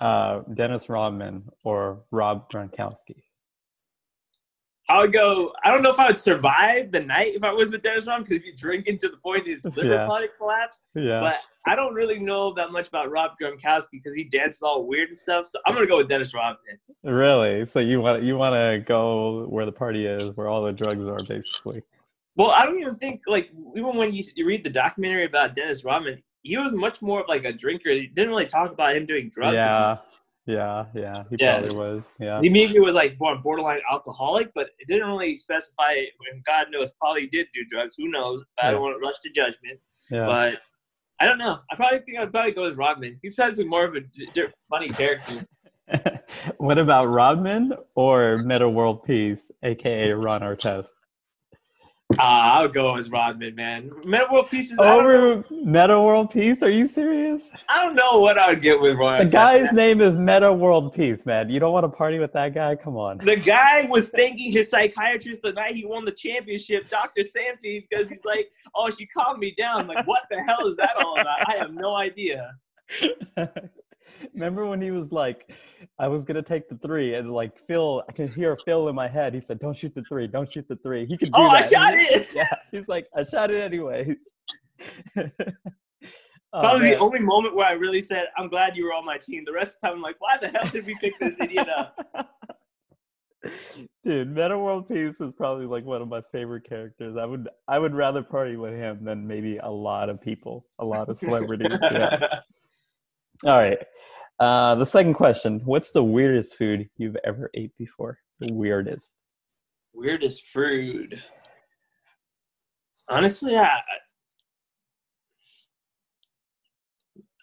[0.00, 3.22] uh, Dennis Rodman or Rob Gronkowski?
[4.88, 5.52] I would go.
[5.64, 8.24] I don't know if I would survive the night if I was with Dennis Rodman
[8.24, 10.04] because he'd be drinking to the point his liver Yeah.
[10.04, 10.82] probably collapse.
[10.94, 11.20] Yeah.
[11.20, 15.08] But I don't really know that much about Rob Gronkowski because he dances all weird
[15.08, 15.46] and stuff.
[15.46, 16.78] So I'm gonna go with Dennis Rodman.
[17.04, 17.64] Really?
[17.64, 21.06] So you want you want to go where the party is, where all the drugs
[21.06, 21.82] are, basically?
[22.34, 25.84] Well, I don't even think like even when you, you read the documentary about Dennis
[25.84, 27.90] Rodman, he was much more of like a drinker.
[27.90, 29.56] He didn't really talk about him doing drugs.
[29.56, 29.98] Yeah,
[30.46, 31.14] yeah, yeah.
[31.30, 31.58] He Yeah.
[31.60, 32.08] probably was.
[32.20, 35.92] Yeah, He maybe was like born borderline alcoholic, but it didn't really specify.
[36.32, 37.94] And God knows, probably did do drugs.
[37.98, 38.44] Who knows?
[38.58, 38.70] I Yeah.
[38.72, 40.26] don't want to rush to judgment, yeah.
[40.26, 40.58] but
[41.20, 41.60] I don't know.
[41.70, 43.20] I probably think I'd probably go with Rodman.
[43.22, 45.46] He sounds like more of a d- d- funny character.
[46.56, 50.88] what about Rodman or Metta World Peace, aka Ron Artest?
[52.18, 53.90] Ah, I would go with Rodman, man.
[54.04, 54.78] Metta World Pieces.
[54.78, 56.62] I Over Metta World Peace?
[56.62, 57.50] Are you serious?
[57.68, 59.26] I don't know what I would get with Ron.
[59.26, 61.48] The guy's name is Metta World Peace, man.
[61.50, 62.76] You don't want to party with that guy?
[62.76, 63.18] Come on.
[63.18, 67.22] The guy was thanking his psychiatrist the night he won the championship, Dr.
[67.22, 70.76] Santhi, because he's like, "Oh, she calmed me down." I'm like, what the hell is
[70.76, 71.48] that all about?
[71.48, 72.54] I have no idea.
[74.34, 75.50] Remember when he was like,
[75.98, 79.08] I was gonna take the three, and like Phil, I can hear Phil in my
[79.08, 79.34] head.
[79.34, 80.26] He said, "Don't shoot the three.
[80.26, 81.06] Don't shoot the three.
[81.06, 81.70] He could do Oh, I that.
[81.70, 82.28] shot He- it!
[82.34, 84.16] Yeah, he's like, I shot it anyways.
[86.54, 86.90] Oh, Probably man.
[86.92, 89.54] the only moment where I really said, "I'm glad you were on my team." The
[89.54, 91.96] rest of the time, I'm like, "Why the hell did we pick this idiot up?"
[94.04, 97.16] Dude, Metta World Peace is probably like one of my favorite characters.
[97.16, 100.84] I would I would rather party with him than maybe a lot of people, a
[100.84, 101.72] lot of celebrities.
[101.90, 102.40] yeah.
[103.44, 103.78] All right.
[104.38, 108.18] Uh, the second question: What's the weirdest food you've ever ate before?
[108.40, 109.14] The weirdest.
[109.92, 111.22] Weirdest food.
[113.08, 113.80] Honestly, I.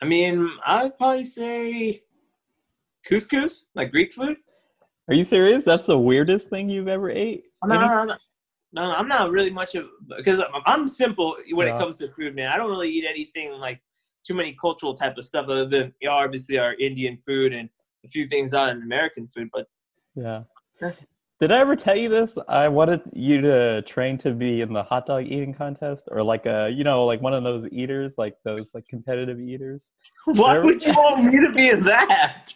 [0.01, 2.03] I mean, I'd probably say
[3.05, 4.37] couscous, like Greek food.
[5.09, 5.63] Are you serious?
[5.63, 7.43] That's the weirdest thing you've ever ate?
[7.65, 8.15] No, Any- no, no,
[8.71, 12.35] no, I'm not really much of because I'm, I'm simple when it comes to food,
[12.35, 12.51] man.
[12.51, 13.81] I don't really eat anything like
[14.29, 17.67] too many cultural type of stuff other than you know, obviously our Indian food and
[18.05, 19.49] a few things on American food.
[19.51, 19.65] But
[20.15, 20.43] Yeah.
[21.41, 22.37] Did I ever tell you this?
[22.49, 26.45] I wanted you to train to be in the hot dog eating contest or like
[26.45, 29.91] a, you know, like one of those eaters, like those like competitive eaters.
[30.25, 32.51] why There- would you want me to be in that?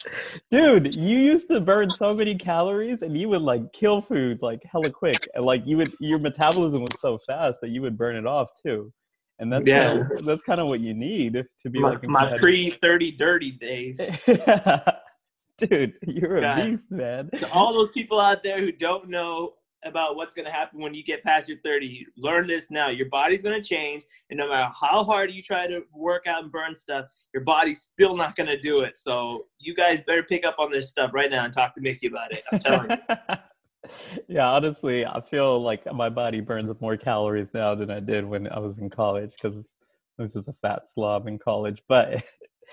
[0.52, 4.62] Dude, you used to burn so many calories and you would like kill food like
[4.70, 5.28] hella quick.
[5.34, 8.50] And like you would your metabolism was so fast that you would burn it off
[8.62, 8.92] too.
[9.40, 9.92] And that's Yeah.
[9.92, 13.12] kind of, that's kind of what you need to be My, like my pre thirty
[13.12, 14.00] dirty days.
[15.58, 17.30] Dude, you're a beast, man.
[17.38, 19.54] To all those people out there who don't know
[19.86, 23.10] about what's going to happen when you get past your 30 learn this now your
[23.10, 26.52] body's going to change and no matter how hard you try to work out and
[26.52, 30.46] burn stuff your body's still not going to do it so you guys better pick
[30.46, 33.16] up on this stuff right now and talk to mickey about it i'm telling you
[34.28, 38.26] yeah, honestly, I feel like my body burns up more calories now than I did
[38.26, 39.72] when I was in college because
[40.20, 41.82] I was just a fat slob in college.
[41.88, 42.24] But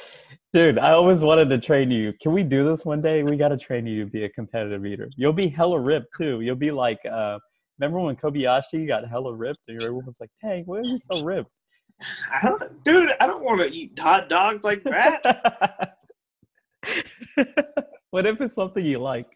[0.53, 2.13] dude, I always wanted to train you.
[2.21, 3.23] Can we do this one day?
[3.23, 5.09] We got to train you to be a competitive eater.
[5.17, 6.41] You'll be hella ripped too.
[6.41, 7.39] You'll be like, uh,
[7.79, 11.25] remember when Kobayashi got hella ripped and everyone was like, dang, why are you so
[11.25, 11.51] ripped?
[12.33, 15.99] I don't, dude i don't want to eat hot dogs like that
[18.11, 19.27] what if it's something you like?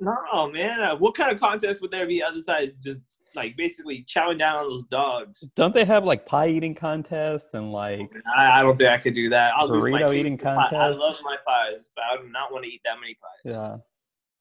[0.00, 3.00] No man uh, what kind of contest would there be other side just
[3.34, 7.72] like basically chowing down on those dogs Don't they have like pie eating contests and
[7.72, 9.52] like I, I don't think I could do that.
[9.56, 10.68] I'll Burrito eating pie.
[10.72, 13.54] I love my pies, but I do not want to eat that many pies.
[13.54, 13.76] Yeah.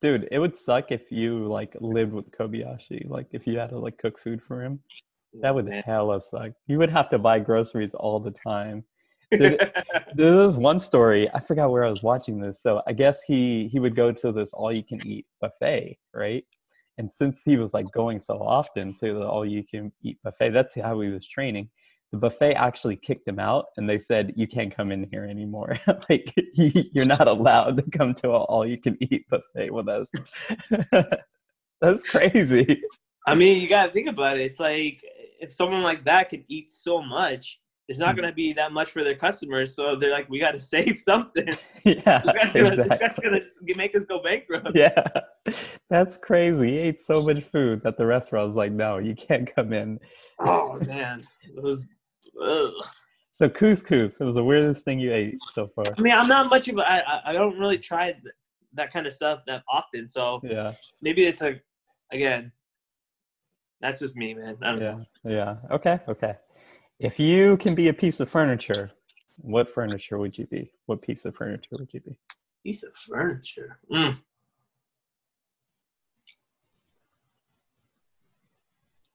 [0.02, 3.10] Dude, it would suck if you like lived with Kobayashi.
[3.10, 4.80] Like if you had to like cook food for him.
[5.42, 6.52] That would hella suck.
[6.68, 8.86] You would have to buy groceries all the time.
[9.32, 9.72] Dude,
[10.16, 12.62] There was one story, I forgot where I was watching this.
[12.62, 16.46] So I guess he he would go to this all you can eat buffet, right?
[16.98, 20.52] And since he was like going so often to the all you can eat buffet,
[20.52, 21.70] that's how he was training.
[22.12, 25.76] The buffet actually kicked him out and they said, You can't come in here anymore.
[26.10, 30.10] like you're not allowed to come to an all you can eat buffet with us.
[31.82, 32.82] that's crazy.
[33.28, 34.44] I mean, you gotta think about it.
[34.44, 35.04] It's like
[35.40, 38.06] if someone like that could eat so much, it's Hmm.
[38.06, 39.76] not gonna be that much for their customers.
[39.76, 41.56] So they're like, we gotta save something.
[41.84, 42.22] yeah.
[42.54, 43.74] This guy's gonna, exactly.
[43.76, 44.72] make us go bankrupt.
[44.76, 45.04] yeah
[45.92, 49.48] that's crazy he ate so much food that the restaurant was like no you can't
[49.56, 50.00] come in
[50.40, 51.86] Oh man, it was.
[52.44, 52.72] Ugh.
[53.34, 56.50] so couscous it was the weirdest thing you ate so far I mean, I'm not
[56.50, 56.82] much of a.
[56.90, 58.14] I, I- I don't really try
[58.74, 60.08] that kind of stuff that often.
[60.08, 61.62] So yeah maybe it's a.
[62.12, 62.52] Again,
[63.82, 64.58] that's just me, man.
[64.64, 65.06] I don't yeah know.
[65.38, 66.36] yeah okay okay
[67.00, 68.92] if you can be a piece of furniture
[69.38, 72.18] what furniture would you be what piece of furniture would you be
[72.64, 73.78] Piece of furniture.
[73.94, 74.18] Mm.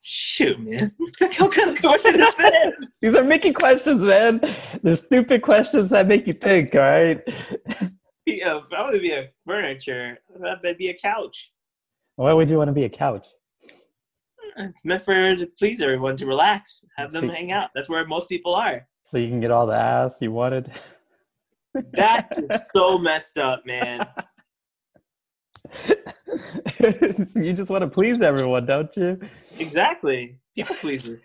[0.03, 0.93] Shoot, man.
[0.99, 2.99] what kind of question is this?
[3.03, 4.41] these are mickey questions man
[4.83, 7.21] they're stupid questions that make you think all right
[8.27, 11.53] Be a, I want to be a furniture, that'd be a couch.
[12.17, 13.27] why would you want to be a couch
[14.57, 17.71] It's meant for to please everyone to relax, have them See- hang out.
[17.75, 18.87] That's where most people are.
[19.05, 20.71] so you can get all the ass you wanted
[21.93, 24.07] That is so messed up, man.
[27.37, 29.19] you just want to please everyone don't you
[29.59, 30.39] Exactly.
[30.57, 31.21] People pleaser.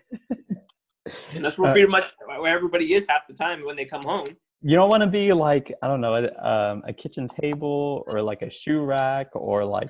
[1.33, 2.05] And that's where Uh, pretty much
[2.39, 4.25] where everybody is half the time when they come home.
[4.61, 8.21] you don't want to be like I don't know a, um, a kitchen table or
[8.21, 9.89] like a shoe rack or like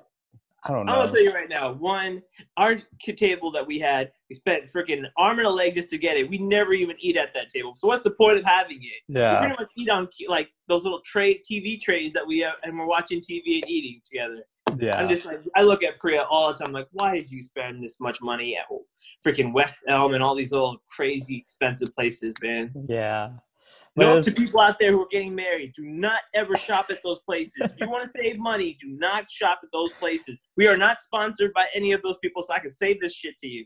[0.65, 1.01] I don't I'm know.
[1.01, 1.71] gonna tell you right now.
[1.73, 2.23] One,
[2.57, 5.97] our table that we had, we spent freaking an arm and a leg just to
[5.97, 6.27] get it.
[6.27, 7.73] We never even eat at that table.
[7.75, 9.01] So what's the point of having it?
[9.07, 12.55] We yeah, pretty much eat on like those little tray TV trays that we have,
[12.63, 14.43] and we're watching TV and eating together.
[14.79, 16.69] yeah, I'm just like, I look at Priya all the time.
[16.69, 18.65] I'm like, why did you spend this much money at
[19.25, 22.73] freaking West Elm and all these little crazy expensive places, man?
[22.89, 23.29] yeah.
[23.97, 27.19] Note to people out there who are getting married, do not ever shop at those
[27.19, 27.55] places.
[27.61, 30.37] If you want to save money, do not shop at those places.
[30.57, 33.37] We are not sponsored by any of those people, so I can save this shit
[33.39, 33.65] to you.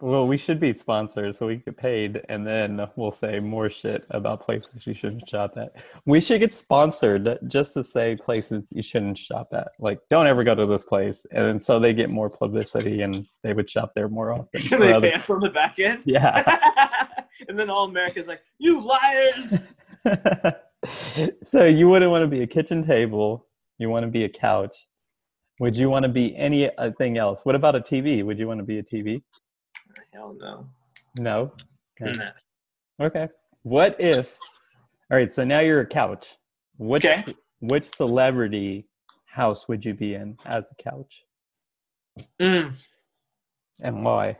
[0.00, 4.04] well, we should be sponsored so we get paid, and then we'll say more shit
[4.10, 5.82] about places you shouldn't shop at.
[6.04, 9.68] We should get sponsored just to say places you shouldn't shop at.
[9.80, 13.52] Like, don't ever go to this place, and so they get more publicity and they
[13.54, 14.46] would shop there more often.
[14.78, 16.02] They pay us on the back end.
[16.04, 16.42] yeah.
[17.48, 19.54] and then all America's like, you liars.
[21.44, 23.46] so you wouldn't want to be a kitchen table.
[23.78, 24.86] You want to be a couch.
[25.60, 27.44] Would you want to be anything else?
[27.44, 28.24] What about a TV?
[28.24, 29.22] Would you want to be a TV?
[30.12, 30.68] Hell no.
[31.18, 31.52] No.
[32.00, 32.12] Okay.
[32.18, 33.06] Nah.
[33.06, 33.28] Okay.
[33.62, 34.36] What if?
[35.10, 35.30] All right.
[35.30, 36.36] So now you're a couch.
[36.78, 37.34] Which Okay.
[37.60, 38.86] which celebrity
[39.24, 41.24] house would you be in as a couch,
[42.40, 42.74] Mm.
[43.82, 44.38] and why?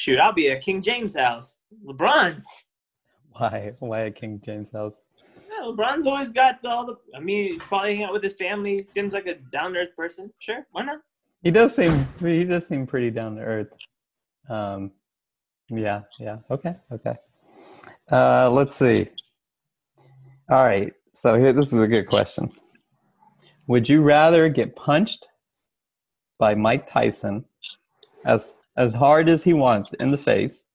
[0.00, 1.56] Shoot, I'll be at King James house.
[1.86, 2.46] LeBron's.
[3.32, 3.74] Why?
[3.80, 4.94] Why a King James house?
[5.46, 6.96] Yeah, LeBron's always got the, all the.
[7.14, 8.78] I mean, he's probably hanging out with his family.
[8.78, 10.32] Seems like a down to earth person.
[10.38, 11.00] Sure, why not?
[11.42, 13.68] He does seem he does seem pretty down to earth.
[14.48, 14.92] Um,
[15.68, 16.38] yeah, yeah.
[16.50, 17.16] Okay, okay.
[18.10, 19.06] Uh, let's see.
[20.48, 20.94] All right.
[21.12, 22.50] So here, this is a good question.
[23.66, 25.26] Would you rather get punched
[26.38, 27.44] by Mike Tyson
[28.24, 30.66] as as hard as he wants in the face,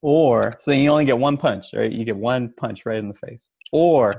[0.00, 1.90] or so you only get one punch, right?
[1.90, 4.14] You get one punch right in the face, or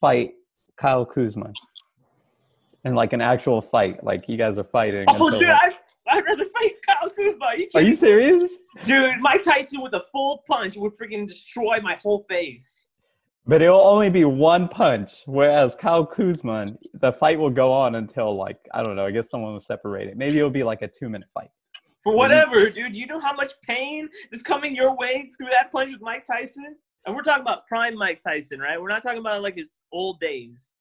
[0.00, 0.32] fight
[0.76, 1.52] Kyle Kuzma
[2.84, 5.04] in like an actual fight, like you guys are fighting.
[5.08, 5.74] Oh, dude, like-
[6.08, 7.44] I, I'd rather fight Kyle Kuzma.
[7.44, 8.50] Are you are you serious?
[8.86, 12.86] Dude, Mike Tyson with a full punch would freaking destroy my whole face.
[13.46, 18.34] But it'll only be one punch, whereas Kyle Kuzma, the fight will go on until
[18.34, 19.06] like I don't know.
[19.06, 20.16] I guess someone will separate it.
[20.16, 21.50] Maybe it'll be like a two-minute fight.
[22.02, 22.96] For whatever, dude.
[22.96, 26.76] You know how much pain is coming your way through that punch with Mike Tyson?
[27.06, 28.80] And we're talking about prime Mike Tyson, right?
[28.80, 30.72] We're not talking about like his old days.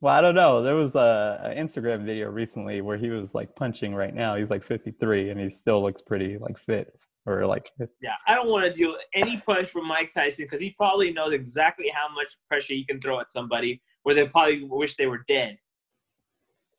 [0.00, 0.62] Well, I don't know.
[0.62, 4.36] There was a, a Instagram video recently where he was like punching right now.
[4.36, 6.88] He's like 53 and he still looks pretty like fit
[7.24, 7.62] or like
[8.02, 11.12] Yeah, I don't want to deal with any punch from Mike Tyson because he probably
[11.12, 15.06] knows exactly how much pressure he can throw at somebody where they probably wish they
[15.06, 15.58] were dead.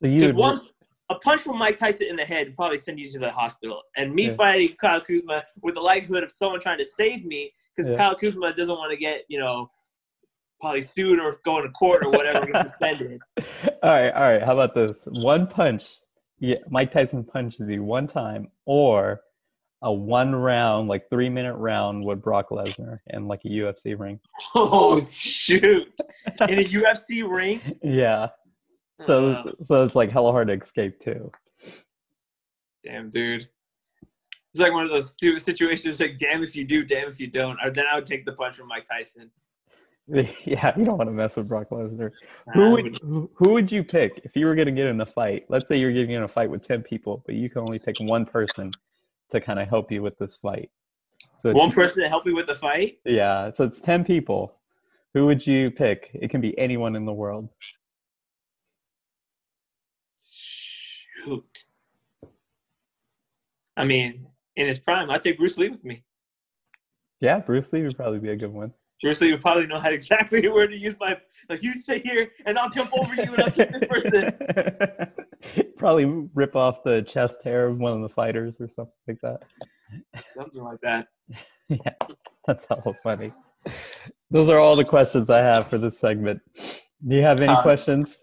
[0.01, 0.59] so you one
[1.09, 3.81] a punch from Mike Tyson in the head would probably send you to the hospital.
[3.95, 4.33] And me Yeah.
[4.35, 7.97] fighting Kyle Kuzma with the likelihood of someone trying to save me because Yeah.
[7.97, 9.69] Kyle Kuzma doesn't want to get, you know,
[10.59, 13.21] probably sued or going to court or whatever, get suspended.
[13.37, 14.43] all right, all right.
[14.43, 15.05] How about this?
[15.23, 15.95] One punch.
[16.39, 19.21] Yeah, Mike Tyson punches you one time, or
[19.83, 24.19] a one round, like three minute round with Brock Lesnar in like a UFC ring.
[24.55, 25.87] Oh, shoot.
[26.49, 27.61] In a UFC ring?
[27.83, 28.27] Yeah.
[29.05, 31.31] So Uh, so it's like hella hard to escape too.
[32.83, 33.47] damn, dude.
[34.53, 37.27] It's like one of those stupid situations like, damn if you do, damn if you
[37.27, 37.59] don't.
[37.63, 39.31] Or then I would take the punch from Mike Tyson.
[40.45, 42.11] Yeah, you don't want to mess with Brock Lesnar.
[42.47, 44.87] Nah, Who would would- who who would you pick if you were going to get
[44.87, 45.43] in a fight?
[45.49, 47.97] Let's say you're getting in a fight with ten people, but you can only pick
[47.99, 48.71] one person
[49.31, 50.71] to kind of help you with this fight.
[51.39, 52.99] So one person to help you with the fight?
[53.03, 54.57] yeah, so it's ten people.
[55.13, 56.09] Who would you pick?
[56.13, 57.49] It can be anyone in the world.
[61.27, 61.65] Shoot.
[63.75, 66.03] I mean, in his prime, I'd take Bruce Lee with me.
[67.19, 68.73] Yeah, Bruce Lee would probably be a good one.
[69.01, 71.17] Bruce Lee would probably know how exactly where to use my
[71.49, 74.33] like you stay here and I'll jump over you and I'll kick this person.
[75.77, 79.43] probably rip off the chest hair of one of the fighters or something like that.
[80.35, 81.07] Something like that.
[81.69, 81.91] Yeah,
[82.45, 83.33] that's hella funny.
[84.31, 86.39] Those are all the questions I have for this segment.
[87.05, 88.17] Do you have any Uh, questions?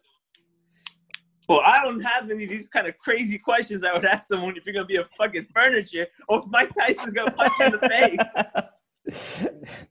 [1.48, 4.56] Well, I don't have any of these kind of crazy questions I would ask someone
[4.56, 7.72] if you're gonna be a fucking furniture or if Mike Tyson's gonna punch you in
[7.72, 8.64] the face.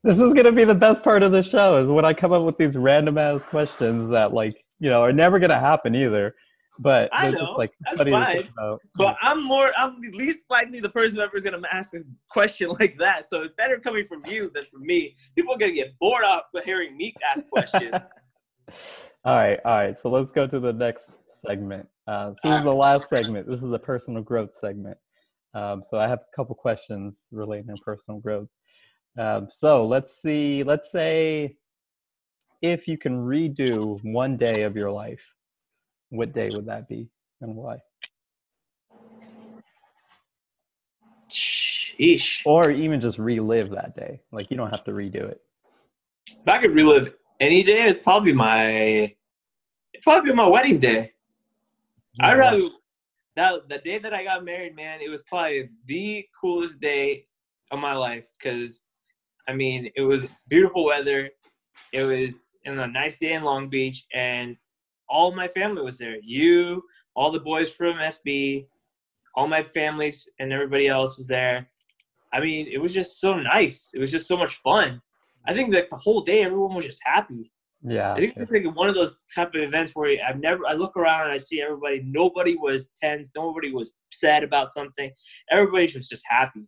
[0.03, 2.31] this is going to be the best part of the show is when I come
[2.31, 5.95] up with these random ass questions that like, you know, are never going to happen
[5.95, 6.35] either.
[6.79, 8.37] But I they're just know, like that's funny to fine.
[8.37, 8.81] think about.
[8.95, 12.69] But I'm more I'm the least likely the person ever is gonna ask a question
[12.79, 13.27] like that.
[13.27, 15.15] So it's better coming from you than from me.
[15.35, 18.11] People are gonna get bored up with hearing me ask questions.
[19.25, 19.97] All right, all right.
[19.97, 21.11] So let's go to the next
[21.45, 21.87] segment.
[22.07, 23.47] Uh, this is the last segment.
[23.47, 24.97] This is the personal growth segment.
[25.53, 28.49] Um, so I have a couple questions relating to personal growth.
[29.17, 30.63] Um, so let's see.
[30.63, 31.55] Let's say
[32.61, 35.23] if you can redo one day of your life,
[36.09, 37.09] what day would that be
[37.41, 37.77] and why?
[41.29, 42.41] Sheesh.
[42.45, 44.21] Or even just relive that day.
[44.31, 45.41] Like you don't have to redo it.
[46.29, 51.12] If I could relive any day, it'd probably my it'd probably be my wedding day.
[52.19, 52.69] I'd rather
[53.35, 57.25] that the day that I got married, man, it was probably the coolest day
[57.71, 58.83] of my life because
[59.47, 61.29] I mean it was beautiful weather.
[61.91, 62.35] It was
[62.65, 64.55] in a nice day in Long Beach and
[65.09, 66.17] all my family was there.
[66.21, 66.83] You,
[67.15, 68.67] all the boys from SB,
[69.35, 71.67] all my families and everybody else was there.
[72.33, 73.91] I mean, it was just so nice.
[73.93, 75.01] It was just so much fun.
[75.47, 77.51] I think that the whole day everyone was just happy.
[77.85, 78.13] Yeah.
[78.13, 80.95] I think it's like one of those type of events where I've never I look
[80.95, 82.01] around and I see everybody.
[82.05, 83.31] Nobody was tense.
[83.35, 85.11] Nobody was sad about something.
[85.51, 86.67] Everybody was just happy.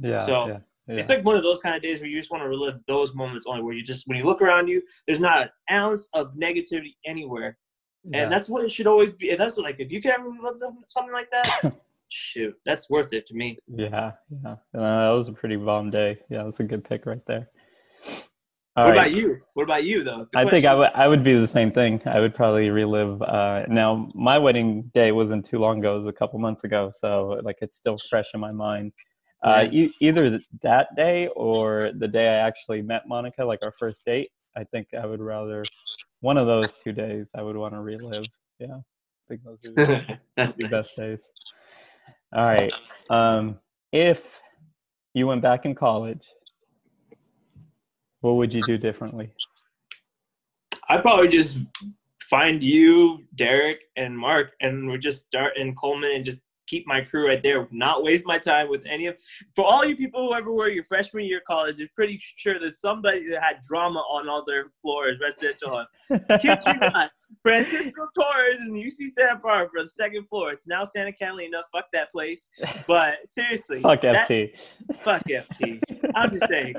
[0.00, 0.18] Yeah.
[0.18, 0.58] so, yeah,
[0.88, 0.94] yeah.
[0.96, 3.14] It's like one of those kind of days where you just want to relive those
[3.14, 3.62] moments only.
[3.62, 7.58] Where you just when you look around you, there's not an ounce of negativity anywhere,
[8.04, 8.28] and Yeah.
[8.28, 9.30] that's what it should always be.
[9.30, 11.74] And that's like if you can ever relive something like that,
[12.08, 13.58] shoot, that's worth it to me.
[13.68, 14.12] Yeah,
[14.42, 14.52] yeah.
[14.74, 16.18] Uh, that was a pretty bomb day.
[16.30, 17.48] Yeah, that's a good pick right there.
[18.76, 19.06] All what right.
[19.06, 19.40] about you?
[19.54, 20.26] What about you though?
[20.34, 22.02] I think I would I would be the same thing.
[22.06, 23.22] I would probably relive.
[23.22, 26.90] Uh, now my wedding day wasn't too long ago; it was a couple months ago,
[26.92, 28.92] so like it's still fresh in my mind.
[29.44, 34.04] Uh, e- either that day or the day I actually met Monica, like our first
[34.04, 34.30] date.
[34.56, 35.64] I think I would rather
[36.20, 37.30] one of those two days.
[37.36, 38.24] I would want to relive.
[38.58, 40.18] Yeah, I think those are the
[40.58, 41.30] the best days.
[42.34, 42.74] All right.
[43.08, 43.60] Um,
[43.92, 44.40] if
[45.12, 46.28] you went back in college,
[48.24, 49.30] what would you do differently?
[50.88, 51.58] I'd probably just
[52.22, 57.02] find you, Derek, and Mark, and we just start in Coleman and just keep my
[57.02, 57.68] crew right there.
[57.70, 59.16] Not waste my time with any of.
[59.54, 62.80] For all you people who ever were your freshman year college, I'm pretty sure there's
[62.80, 65.84] somebody that had drama on all their floors, residential.
[66.40, 67.10] Kid you not.
[67.42, 70.52] Francisco Torres and UC Santa Barbara for the second floor.
[70.52, 71.58] It's now Santa Catalina.
[71.70, 72.48] Fuck that place.
[72.86, 74.52] But seriously, Fuck that- FT.
[75.02, 75.82] Fuck FT.
[76.14, 76.74] I'm just saying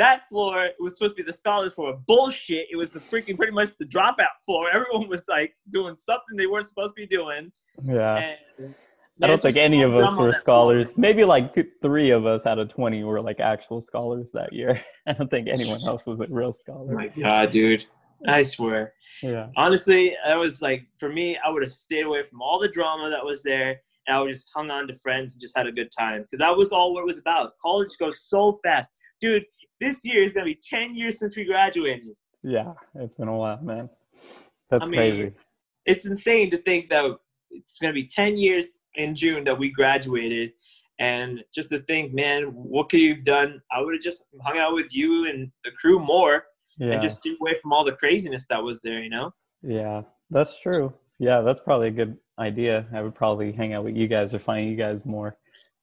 [0.00, 1.98] that floor was supposed to be the scholars floor.
[2.06, 2.66] Bullshit.
[2.72, 4.68] It was the freaking pretty much the dropout floor.
[4.72, 7.52] Everyone was like doing something they weren't supposed to be doing.
[7.84, 8.34] Yeah.
[8.58, 8.74] And
[9.22, 10.34] I don't think any of us were that floor.
[10.34, 10.94] scholars.
[10.96, 14.80] Maybe like three of us out of 20 were like actual scholars that year.
[15.06, 16.94] I don't think anyone else was a real Oh scholar.
[16.94, 17.84] my god, dude.
[18.26, 18.94] I swear.
[19.22, 19.48] Yeah.
[19.56, 21.38] Honestly, that was like for me.
[21.44, 24.30] I would have stayed away from all the drama that was there, and I would
[24.30, 26.94] just hung on to friends and just had a good time because that was all
[26.94, 27.52] what it was about.
[27.60, 28.88] College goes so fast,
[29.20, 29.44] dude.
[29.80, 32.08] This year is gonna be ten years since we graduated.
[32.42, 32.72] Yeah.
[32.96, 33.88] It's been a while, man.
[34.70, 35.32] That's I mean, crazy.
[35.86, 37.04] It's insane to think that
[37.50, 40.52] it's gonna be ten years in June that we graduated,
[40.98, 43.62] and just to think, man, what could you've done?
[43.72, 46.44] I would have just hung out with you and the crew more,
[46.78, 46.92] Yeah.
[46.92, 49.00] and just stay away from all the craziness that was there.
[49.02, 49.32] You know.
[49.62, 50.02] Yeah.
[50.30, 50.92] That's true.
[51.18, 51.40] Yeah.
[51.40, 52.86] That's probably a good idea.
[52.94, 55.36] I would probably hang out with you guys or find you guys more.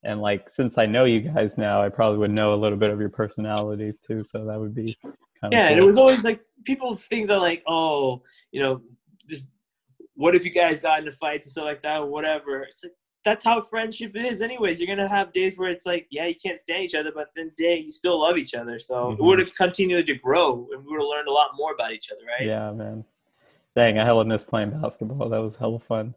[0.04, 2.92] And like, since I know you guys now, I probably would know a little bit
[2.92, 4.24] of your personalities too.
[4.24, 7.40] So that would be kind of Yeah, and it was always like people think that
[7.40, 8.22] like, oh,
[8.52, 8.82] you know,
[9.28, 9.48] this.
[10.16, 12.64] What if you guys got into fights and stuff like that, or whatever?
[12.64, 12.94] It's like,
[13.24, 14.80] that's how friendship is, anyways.
[14.80, 17.52] You're gonna have days where it's like, yeah, you can't stand each other, but then
[17.58, 18.80] day you still love each other.
[18.80, 19.26] So it Mhm.
[19.26, 22.12] would have continued to grow, and we would have learned a lot more about each
[22.12, 22.48] other, right?
[22.48, 23.06] Yeah, man.
[23.76, 25.30] Dang, I hella miss playing basketball.
[25.30, 26.16] That was hella fun.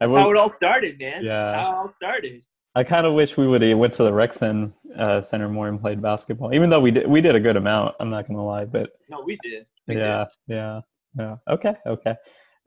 [0.00, 1.22] That's how it all started, man.
[1.24, 1.52] Yeah.
[1.52, 2.44] That's how it all started.
[2.76, 5.80] I kind of wish we would have went to the Rec uh, Center more and
[5.80, 6.52] played basketball.
[6.52, 7.94] Even though we did, we did a good amount.
[7.98, 9.64] I'm not gonna lie, but No, we did.
[9.88, 10.02] We did.
[10.02, 10.80] yeah, yeah,
[11.18, 11.36] yeah.
[11.48, 12.14] Okay, okay.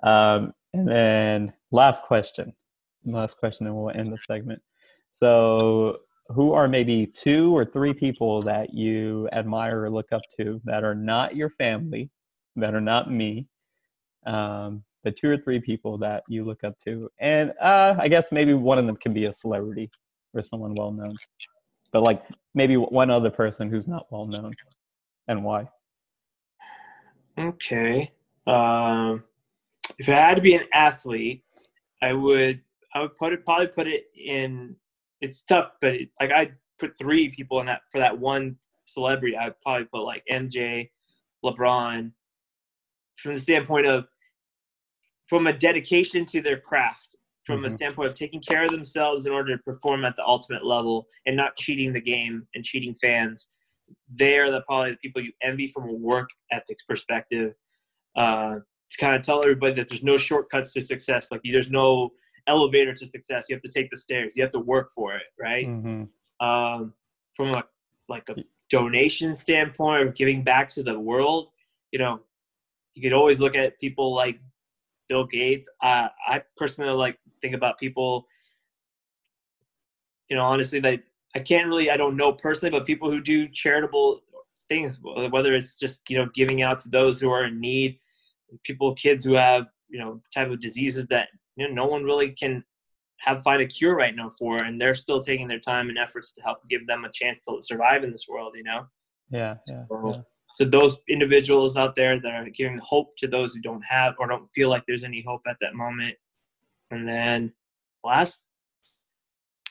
[0.02, 2.54] Um, and then last question,
[3.06, 4.64] last question, and we'll end the segment.
[5.12, 5.96] So,
[6.30, 10.84] who are maybe two or three people that you admire or look up to that
[10.84, 12.10] are not your family,
[12.56, 13.48] that are not me,
[14.26, 18.32] um, but two or three people that you look up to, and uh, I guess
[18.32, 19.90] maybe one of them can be a celebrity
[20.34, 21.16] or someone well known,
[21.92, 22.24] but like
[22.54, 24.54] maybe one other person who's not well known,
[25.28, 25.68] and why?
[27.38, 28.12] Okay.
[28.46, 29.24] Um,
[29.98, 31.44] if I had to be an athlete,
[32.02, 32.62] I would
[32.94, 34.76] I would put it probably put it in.
[35.22, 39.38] It's tough, but it, like I'd put three people in that for that one celebrity.
[39.38, 40.90] I'd probably put like MJ,
[41.44, 42.12] LeBron,
[43.18, 44.06] from the standpoint of
[45.30, 47.16] from a dedication to their craft,
[47.46, 47.72] from a Mhm.
[47.72, 51.36] standpoint of taking care of themselves in order to perform at the ultimate level and
[51.38, 53.50] not cheating the game and cheating fans.
[54.10, 57.54] They are the probably the people you envy from a work ethics perspective.
[58.16, 58.60] Uh,
[58.90, 61.32] to kind of tell everybody that there's no shortcuts to success.
[61.32, 62.12] Like there's no
[62.48, 63.46] elevator to success.
[63.48, 64.36] You have to take the stairs.
[64.36, 65.66] You have to work for it, right?
[65.66, 66.04] hmm
[66.42, 66.94] um,
[67.36, 67.64] from a
[68.08, 68.36] like a
[68.70, 71.52] donation standpoint or giving back to the world,
[71.92, 72.20] you know,
[72.96, 74.40] you could always look at people like
[75.10, 75.68] Bill Gates.
[75.82, 78.28] Uh, I personally like think about people,
[80.30, 81.00] you know, honestly, that
[81.36, 84.22] I can't really, I don't know personally, but people who do charitable
[84.70, 88.00] things, whether it's just you know giving out to those who are in need,
[88.64, 92.32] people, kids who have you know type of diseases that you know no one really
[92.32, 92.64] can
[93.18, 96.32] have find a cure right now for, and they're still taking their time and efforts
[96.34, 98.54] to help give them a chance to survive in this world.
[98.56, 98.88] You know,
[99.32, 100.22] Yeah, yeah, So- yeah.
[100.56, 104.28] So those individuals out there that are giving hope to those who don't have or
[104.28, 106.16] don't feel like there's any hope at that moment,
[106.92, 107.54] and then
[108.04, 108.46] last,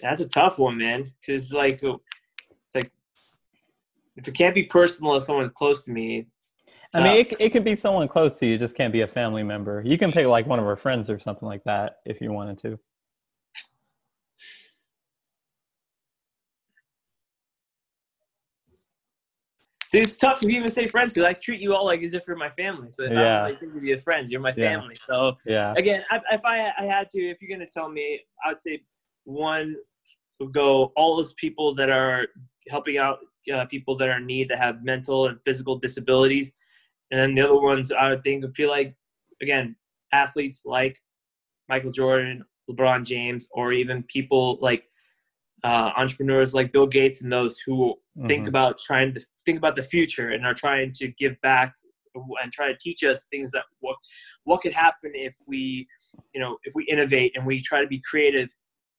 [0.00, 1.02] that's a tough one, man.
[1.02, 2.00] 'Cause it's like, oh,
[2.50, 2.90] it's like
[4.16, 6.26] if it can't be personal if someone's close to me.
[6.94, 9.06] I mean, it, it could be someone close to you, it just can't be a
[9.06, 9.82] family member.
[9.84, 12.58] You can pick like one of our friends or something like that if you wanted
[12.58, 12.78] to.
[19.88, 22.24] See, it's tough to even say friends because I treat you all like as if
[22.26, 22.90] you're my family.
[22.90, 23.38] So Yeah.
[23.38, 24.74] I like think of you as friends, you're my Yeah.
[24.74, 24.96] family.
[25.06, 25.72] So Yeah.
[25.78, 28.82] again, I, if I, I had to, if you're gonna tell me, I would say
[29.24, 29.76] one
[30.40, 32.26] would go all those people that are
[32.68, 33.20] helping out,
[33.50, 36.52] uh, people that are in need that have mental and physical disabilities.
[37.10, 38.94] And then the other ones I would think would be like,
[39.40, 39.74] again,
[40.12, 40.98] athletes like
[41.70, 44.84] Michael Jordan, LeBron James, or even people like
[45.64, 47.94] uh, entrepreneurs like Bill Gates and those who
[48.26, 48.48] think Mhm.
[48.48, 51.74] about trying to think about the future and are trying to give back
[52.42, 53.96] and try to teach us things that what
[54.44, 55.86] what could happen if we
[56.34, 58.48] you know if we innovate and we try to be creative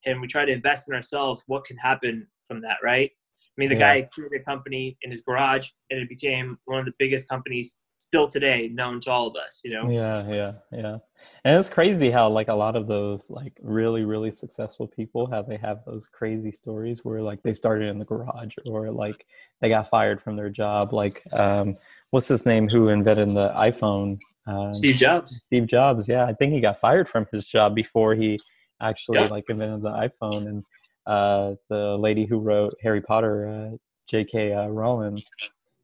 [0.06, 3.68] and we try to invest in ourselves what can happen from that right i mean
[3.70, 3.94] the Yeah.
[3.96, 7.82] guy created a company in his garage and it became one of the biggest companies
[8.00, 10.98] still today known to all of us you know Yeah, yeah, yeah.
[11.46, 15.42] And it's crazy how like a lot of those like really, really successful people how
[15.42, 19.26] they have those crazy stories where like they started in the garage or like
[19.62, 20.94] they got fired from their job.
[20.94, 21.78] Like um
[22.12, 24.20] what's his name who invented the iPhone?
[24.48, 26.08] Um, steve jobs Steve Jobs.
[26.10, 28.40] Yeah, I think he got fired from his job before he
[28.82, 29.28] actually Yeah.
[29.28, 30.48] like invented the iPhone.
[30.48, 30.64] And
[31.06, 33.78] uh, the lady who wrote Harry Potter, uh,
[34.08, 34.54] J.K.
[34.54, 35.20] Uh, Rowling.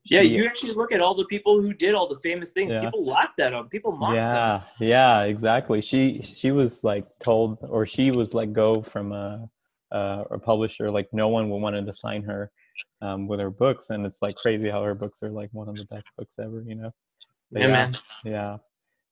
[0.05, 2.71] Yeah you actually look at all the people who did all the famous things.
[2.71, 2.81] Yeah.
[2.81, 5.81] people laughed at them people mocked them yeah yeah exactly.
[5.81, 9.49] She she was like told or she was let go from a
[9.91, 10.89] a, a publisher.
[10.91, 12.51] Like no one wanted to sign her
[13.01, 15.75] um, with her books and it's like crazy how her books are like one of
[15.75, 16.91] the best books ever you know?
[17.51, 17.95] But yeah, yeah, man.
[18.23, 18.57] yeah.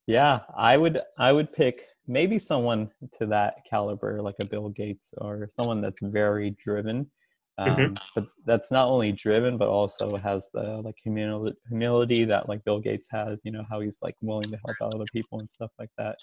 [0.05, 5.13] Yeah i would i would pick maybe someone to that caliber like a bill gates
[5.19, 7.09] or someone that's very driven
[7.57, 7.99] um, Mhm.
[8.15, 12.79] but that's not only driven but also has the like humility, humility that like bill
[12.79, 15.71] gates has you know how he's like willing to help out other people and stuff
[15.79, 16.17] like that.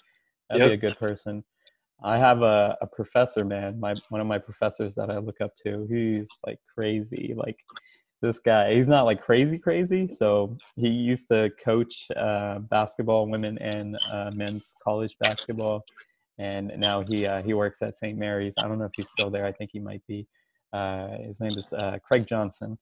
[0.49, 1.43] That'd be a good person.
[2.03, 5.53] I have a, a professor man my one of my professors that i look up
[5.63, 7.57] to he's like crazy like
[8.21, 13.57] this guy he's not like crazy crazy so he used to coach uh, basketball women
[13.59, 15.83] and uh, men's college basketball
[16.37, 18.55] and now he uh, he works at st mary's.
[18.57, 19.45] I don't know if he's still there.
[19.45, 20.27] I think he might be
[20.73, 22.77] uh, his name is uh, craig johnson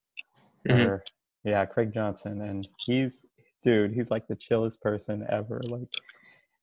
[0.68, 0.86] Mhm.
[0.88, 1.04] or
[1.44, 3.26] yeah craig johnson and he's
[3.64, 5.88] dude he's like the chillest person ever like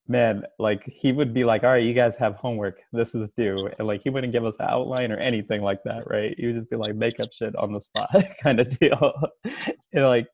[0.08, 2.78] man like he would be like all right you guys have homework.
[2.92, 3.68] This is due.
[3.78, 6.32] And like he wouldn't give us an outline or anything like that right?
[6.38, 8.08] He would just be like make up shit on the spot
[8.42, 9.12] kind of deal.
[9.92, 10.28] And like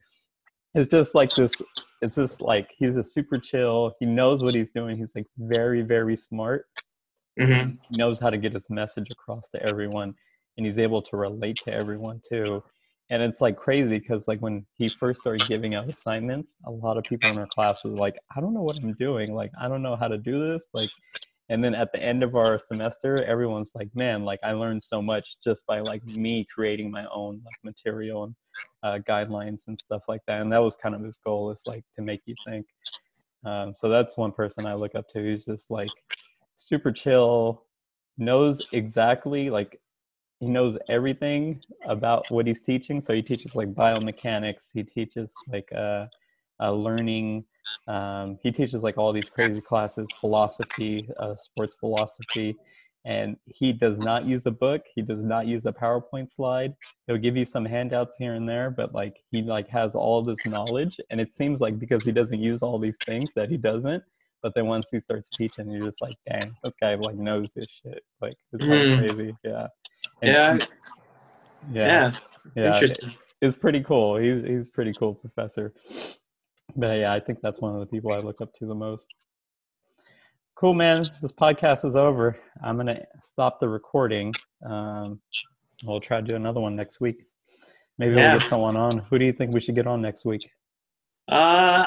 [0.74, 1.52] it's just like this
[2.02, 3.94] it's just like he's a super chill.
[3.98, 4.98] He knows what he's doing.
[4.98, 6.66] He's like very very smart.
[7.40, 7.78] Mhm.
[7.90, 10.14] he knows how to get his message across to everyone
[10.56, 12.62] and he's able to relate to everyone too.
[13.10, 16.96] And it's like crazy because like when he first started giving out assignments a lot
[16.96, 19.34] of people in our class were like i don't know what i'm doing.
[19.34, 20.68] Like i don't know how to do this.
[20.72, 20.90] Like
[21.48, 25.02] and then at the end of our semester everyone's like man like i learned so
[25.02, 28.34] much just by like me creating my own like material and
[28.82, 30.40] uh, guidelines and stuff like that.
[30.40, 32.66] And that was kind of his goal is like to make you think.
[33.44, 35.90] Um, so that's one person i look up to who's just like
[36.56, 37.64] super chill
[38.16, 39.80] knows exactly like
[40.42, 43.00] he knows everything about what he's teaching.
[43.00, 44.70] So he teaches like biomechanics.
[44.74, 46.06] He teaches like uh,
[46.60, 47.44] uh learning.
[47.86, 52.56] Um, he teaches like all these crazy classes philosophy uh, sports philosophy.
[53.04, 54.82] And he does not use a book.
[54.96, 56.74] He does not use a powerpoint slide.
[57.06, 60.44] He'll give you some handouts here and there but like he like has all this
[60.44, 60.98] knowledge.
[61.10, 64.02] And it seems like because he doesn't use all these things that he doesn't
[64.42, 67.70] but then once he starts teaching you're just like dang this guy like knows his
[67.70, 68.02] shit.
[68.20, 68.96] Like it's so Mm.
[68.98, 69.36] crazy.
[69.44, 69.68] Yeah
[70.22, 70.58] yeah.
[70.58, 72.08] yeah, yeah.
[72.08, 72.18] It's
[72.56, 73.10] yeah, interesting.
[73.40, 74.16] It's pretty cool.
[74.16, 75.72] He's he's pretty cool professor.
[76.74, 79.06] But yeah i think that's one of the people i look up to the most.
[80.54, 81.02] Cool man.
[81.20, 82.36] This podcast is over.
[82.62, 84.32] I'm gonna stop the recording.
[84.64, 85.20] Um
[85.84, 87.24] we'll try to do another one next week.
[87.98, 88.32] Maybe Yeah.
[88.32, 88.98] we'll get someone on.
[88.98, 90.48] Who do you think we should get on next week?
[91.28, 91.86] Uh,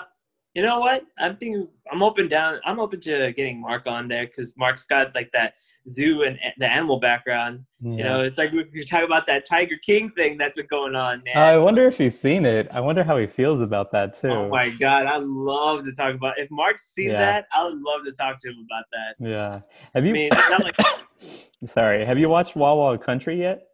[0.56, 1.06] you know what?
[1.20, 2.60] I'm thinking I'm open down.
[2.66, 5.54] I'm open to getting Mark on there because Mark's got like that
[5.88, 7.66] zoo and the animal background.
[7.82, 10.96] You know, it's like we we talk about that Tiger King thing that's been going
[10.96, 11.38] on, man.
[11.38, 14.50] i wonder if he's seen it i wonder how he feels about that too oh
[14.50, 16.40] my god, I love to talk about.
[16.40, 17.20] If Mark's seen Yeah.
[17.20, 19.30] that, I would love to talk to him about that.
[19.30, 19.62] yeah
[19.94, 20.76] have I you mean, not like
[21.66, 23.68] sorry have you watched wild wild country yet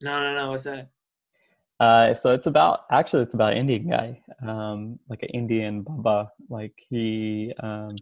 [0.00, 0.50] no, no, no.
[0.50, 0.88] What's that?
[1.82, 6.30] Uh, so it's about actually it's about an Indian guy, um, like an Indian Baba.
[6.48, 7.96] Like he um,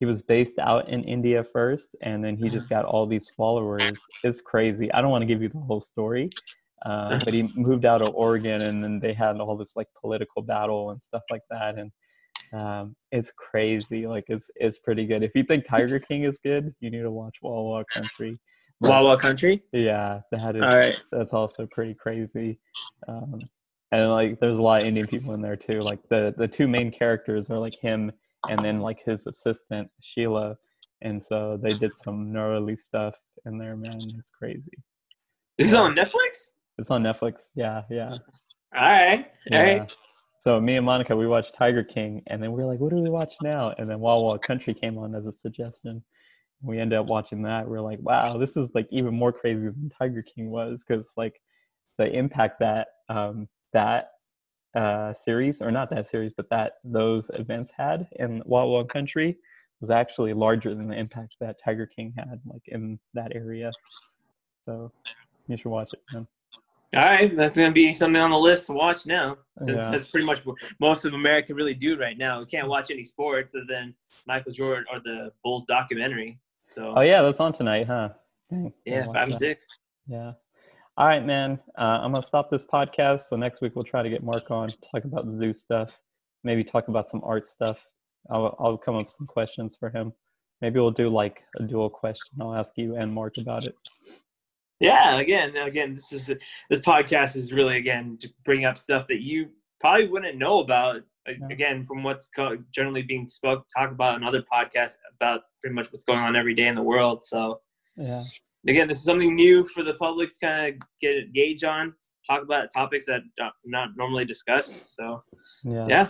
[0.00, 3.92] he was based out in India first, and then he just got all these followers.
[4.24, 4.90] It's crazy.
[4.94, 6.30] I don't want to give you the whole story,
[6.86, 10.40] uh, but he moved out of Oregon, and then they had all this like political
[10.40, 11.92] battle and stuff like that, and
[12.54, 14.06] um, it's crazy.
[14.06, 15.22] Like it's it's pretty good.
[15.22, 18.38] If you think Tiger King is good, you need to watch Wild Wild Country.
[18.82, 19.62] Wild Wild Country.
[19.72, 20.96] yeah, that is All right.
[21.10, 22.58] that's also pretty crazy.
[23.08, 23.48] Um,
[23.90, 25.82] and like, there's a lot of Indian people in there too.
[25.82, 28.10] Like the the two main characters are like him
[28.48, 30.56] and then like his assistant Sheila,
[31.00, 33.14] and so they did some gnarly stuff
[33.46, 33.76] in there.
[33.76, 34.72] Man, it's crazy.
[35.58, 36.50] This is on Netflix.
[36.78, 37.42] It's on Netflix.
[37.54, 38.14] Yeah, yeah.
[38.74, 39.26] All right.
[39.52, 39.78] All Yeah.
[39.80, 39.96] right.
[40.40, 42.96] So me and Monica, we watched Tiger King, and then we were like, "What do
[42.96, 46.02] we watch now?" And then Wild Country came on as a suggestion.
[46.62, 47.68] We ended up watching that.
[47.68, 51.12] We are like, "Wow, this is like even more crazy than Tiger King was," because
[51.16, 51.40] like
[51.98, 54.12] the impact that um, that
[54.74, 59.36] uh, series, or not that series, but that those events had in Wild Wild Country
[59.80, 63.70] was actually larger than the impact that Tiger King had, like in that area.
[64.64, 64.92] So
[65.48, 66.26] you should watch it, man.
[66.94, 67.34] All right.
[67.34, 69.38] That's going to be something on the list to watch now.
[69.60, 69.90] Since Yeah.
[69.90, 72.40] That's pretty much what most of America really do right now.
[72.40, 73.94] We can't watch any sports other than
[74.26, 76.38] Michael Jordan or the Bulls documentary.
[76.72, 78.10] So, Oh yeah, that's on tonight, huh?
[78.50, 79.66] Dang, yeah, five and six.
[80.06, 80.32] Yeah.
[80.96, 81.60] All right, man.
[81.78, 83.22] Uh, I'm gonna stop this podcast.
[83.28, 85.98] So next week we'll try to get Mark on, talk about zoo stuff,
[86.44, 87.76] maybe talk about some art stuff.
[88.30, 90.12] I'll I'll come up with some questions for him.
[90.62, 92.38] Maybe we'll do like a dual question.
[92.40, 93.74] I'll ask you and Mark about it.
[94.80, 96.26] Yeah, again, again, this is
[96.70, 99.50] this podcast is really again to bring up stuff that you
[99.80, 101.02] probably wouldn't know about.
[101.26, 102.28] Again, from what's
[102.72, 106.54] generally being spoke talk about in other podcasts about pretty much what's going on every
[106.54, 107.22] day in the world.
[107.22, 107.60] So
[107.96, 108.24] Yeah.
[108.66, 111.94] again, this is something new for the public to kind of get a gauge on,
[112.28, 114.94] talk about topics that are not normally discussed.
[114.96, 115.22] So
[115.64, 115.86] Yeah.
[115.88, 116.08] yeah,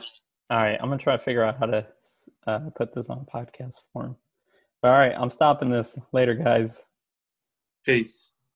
[0.50, 0.78] All right.
[0.80, 1.86] I'm gonna try to figure out how to
[2.46, 4.16] uh, put this on podcast form.
[4.80, 6.82] But all right, I'm stopping this later, guys.
[7.84, 8.31] peace.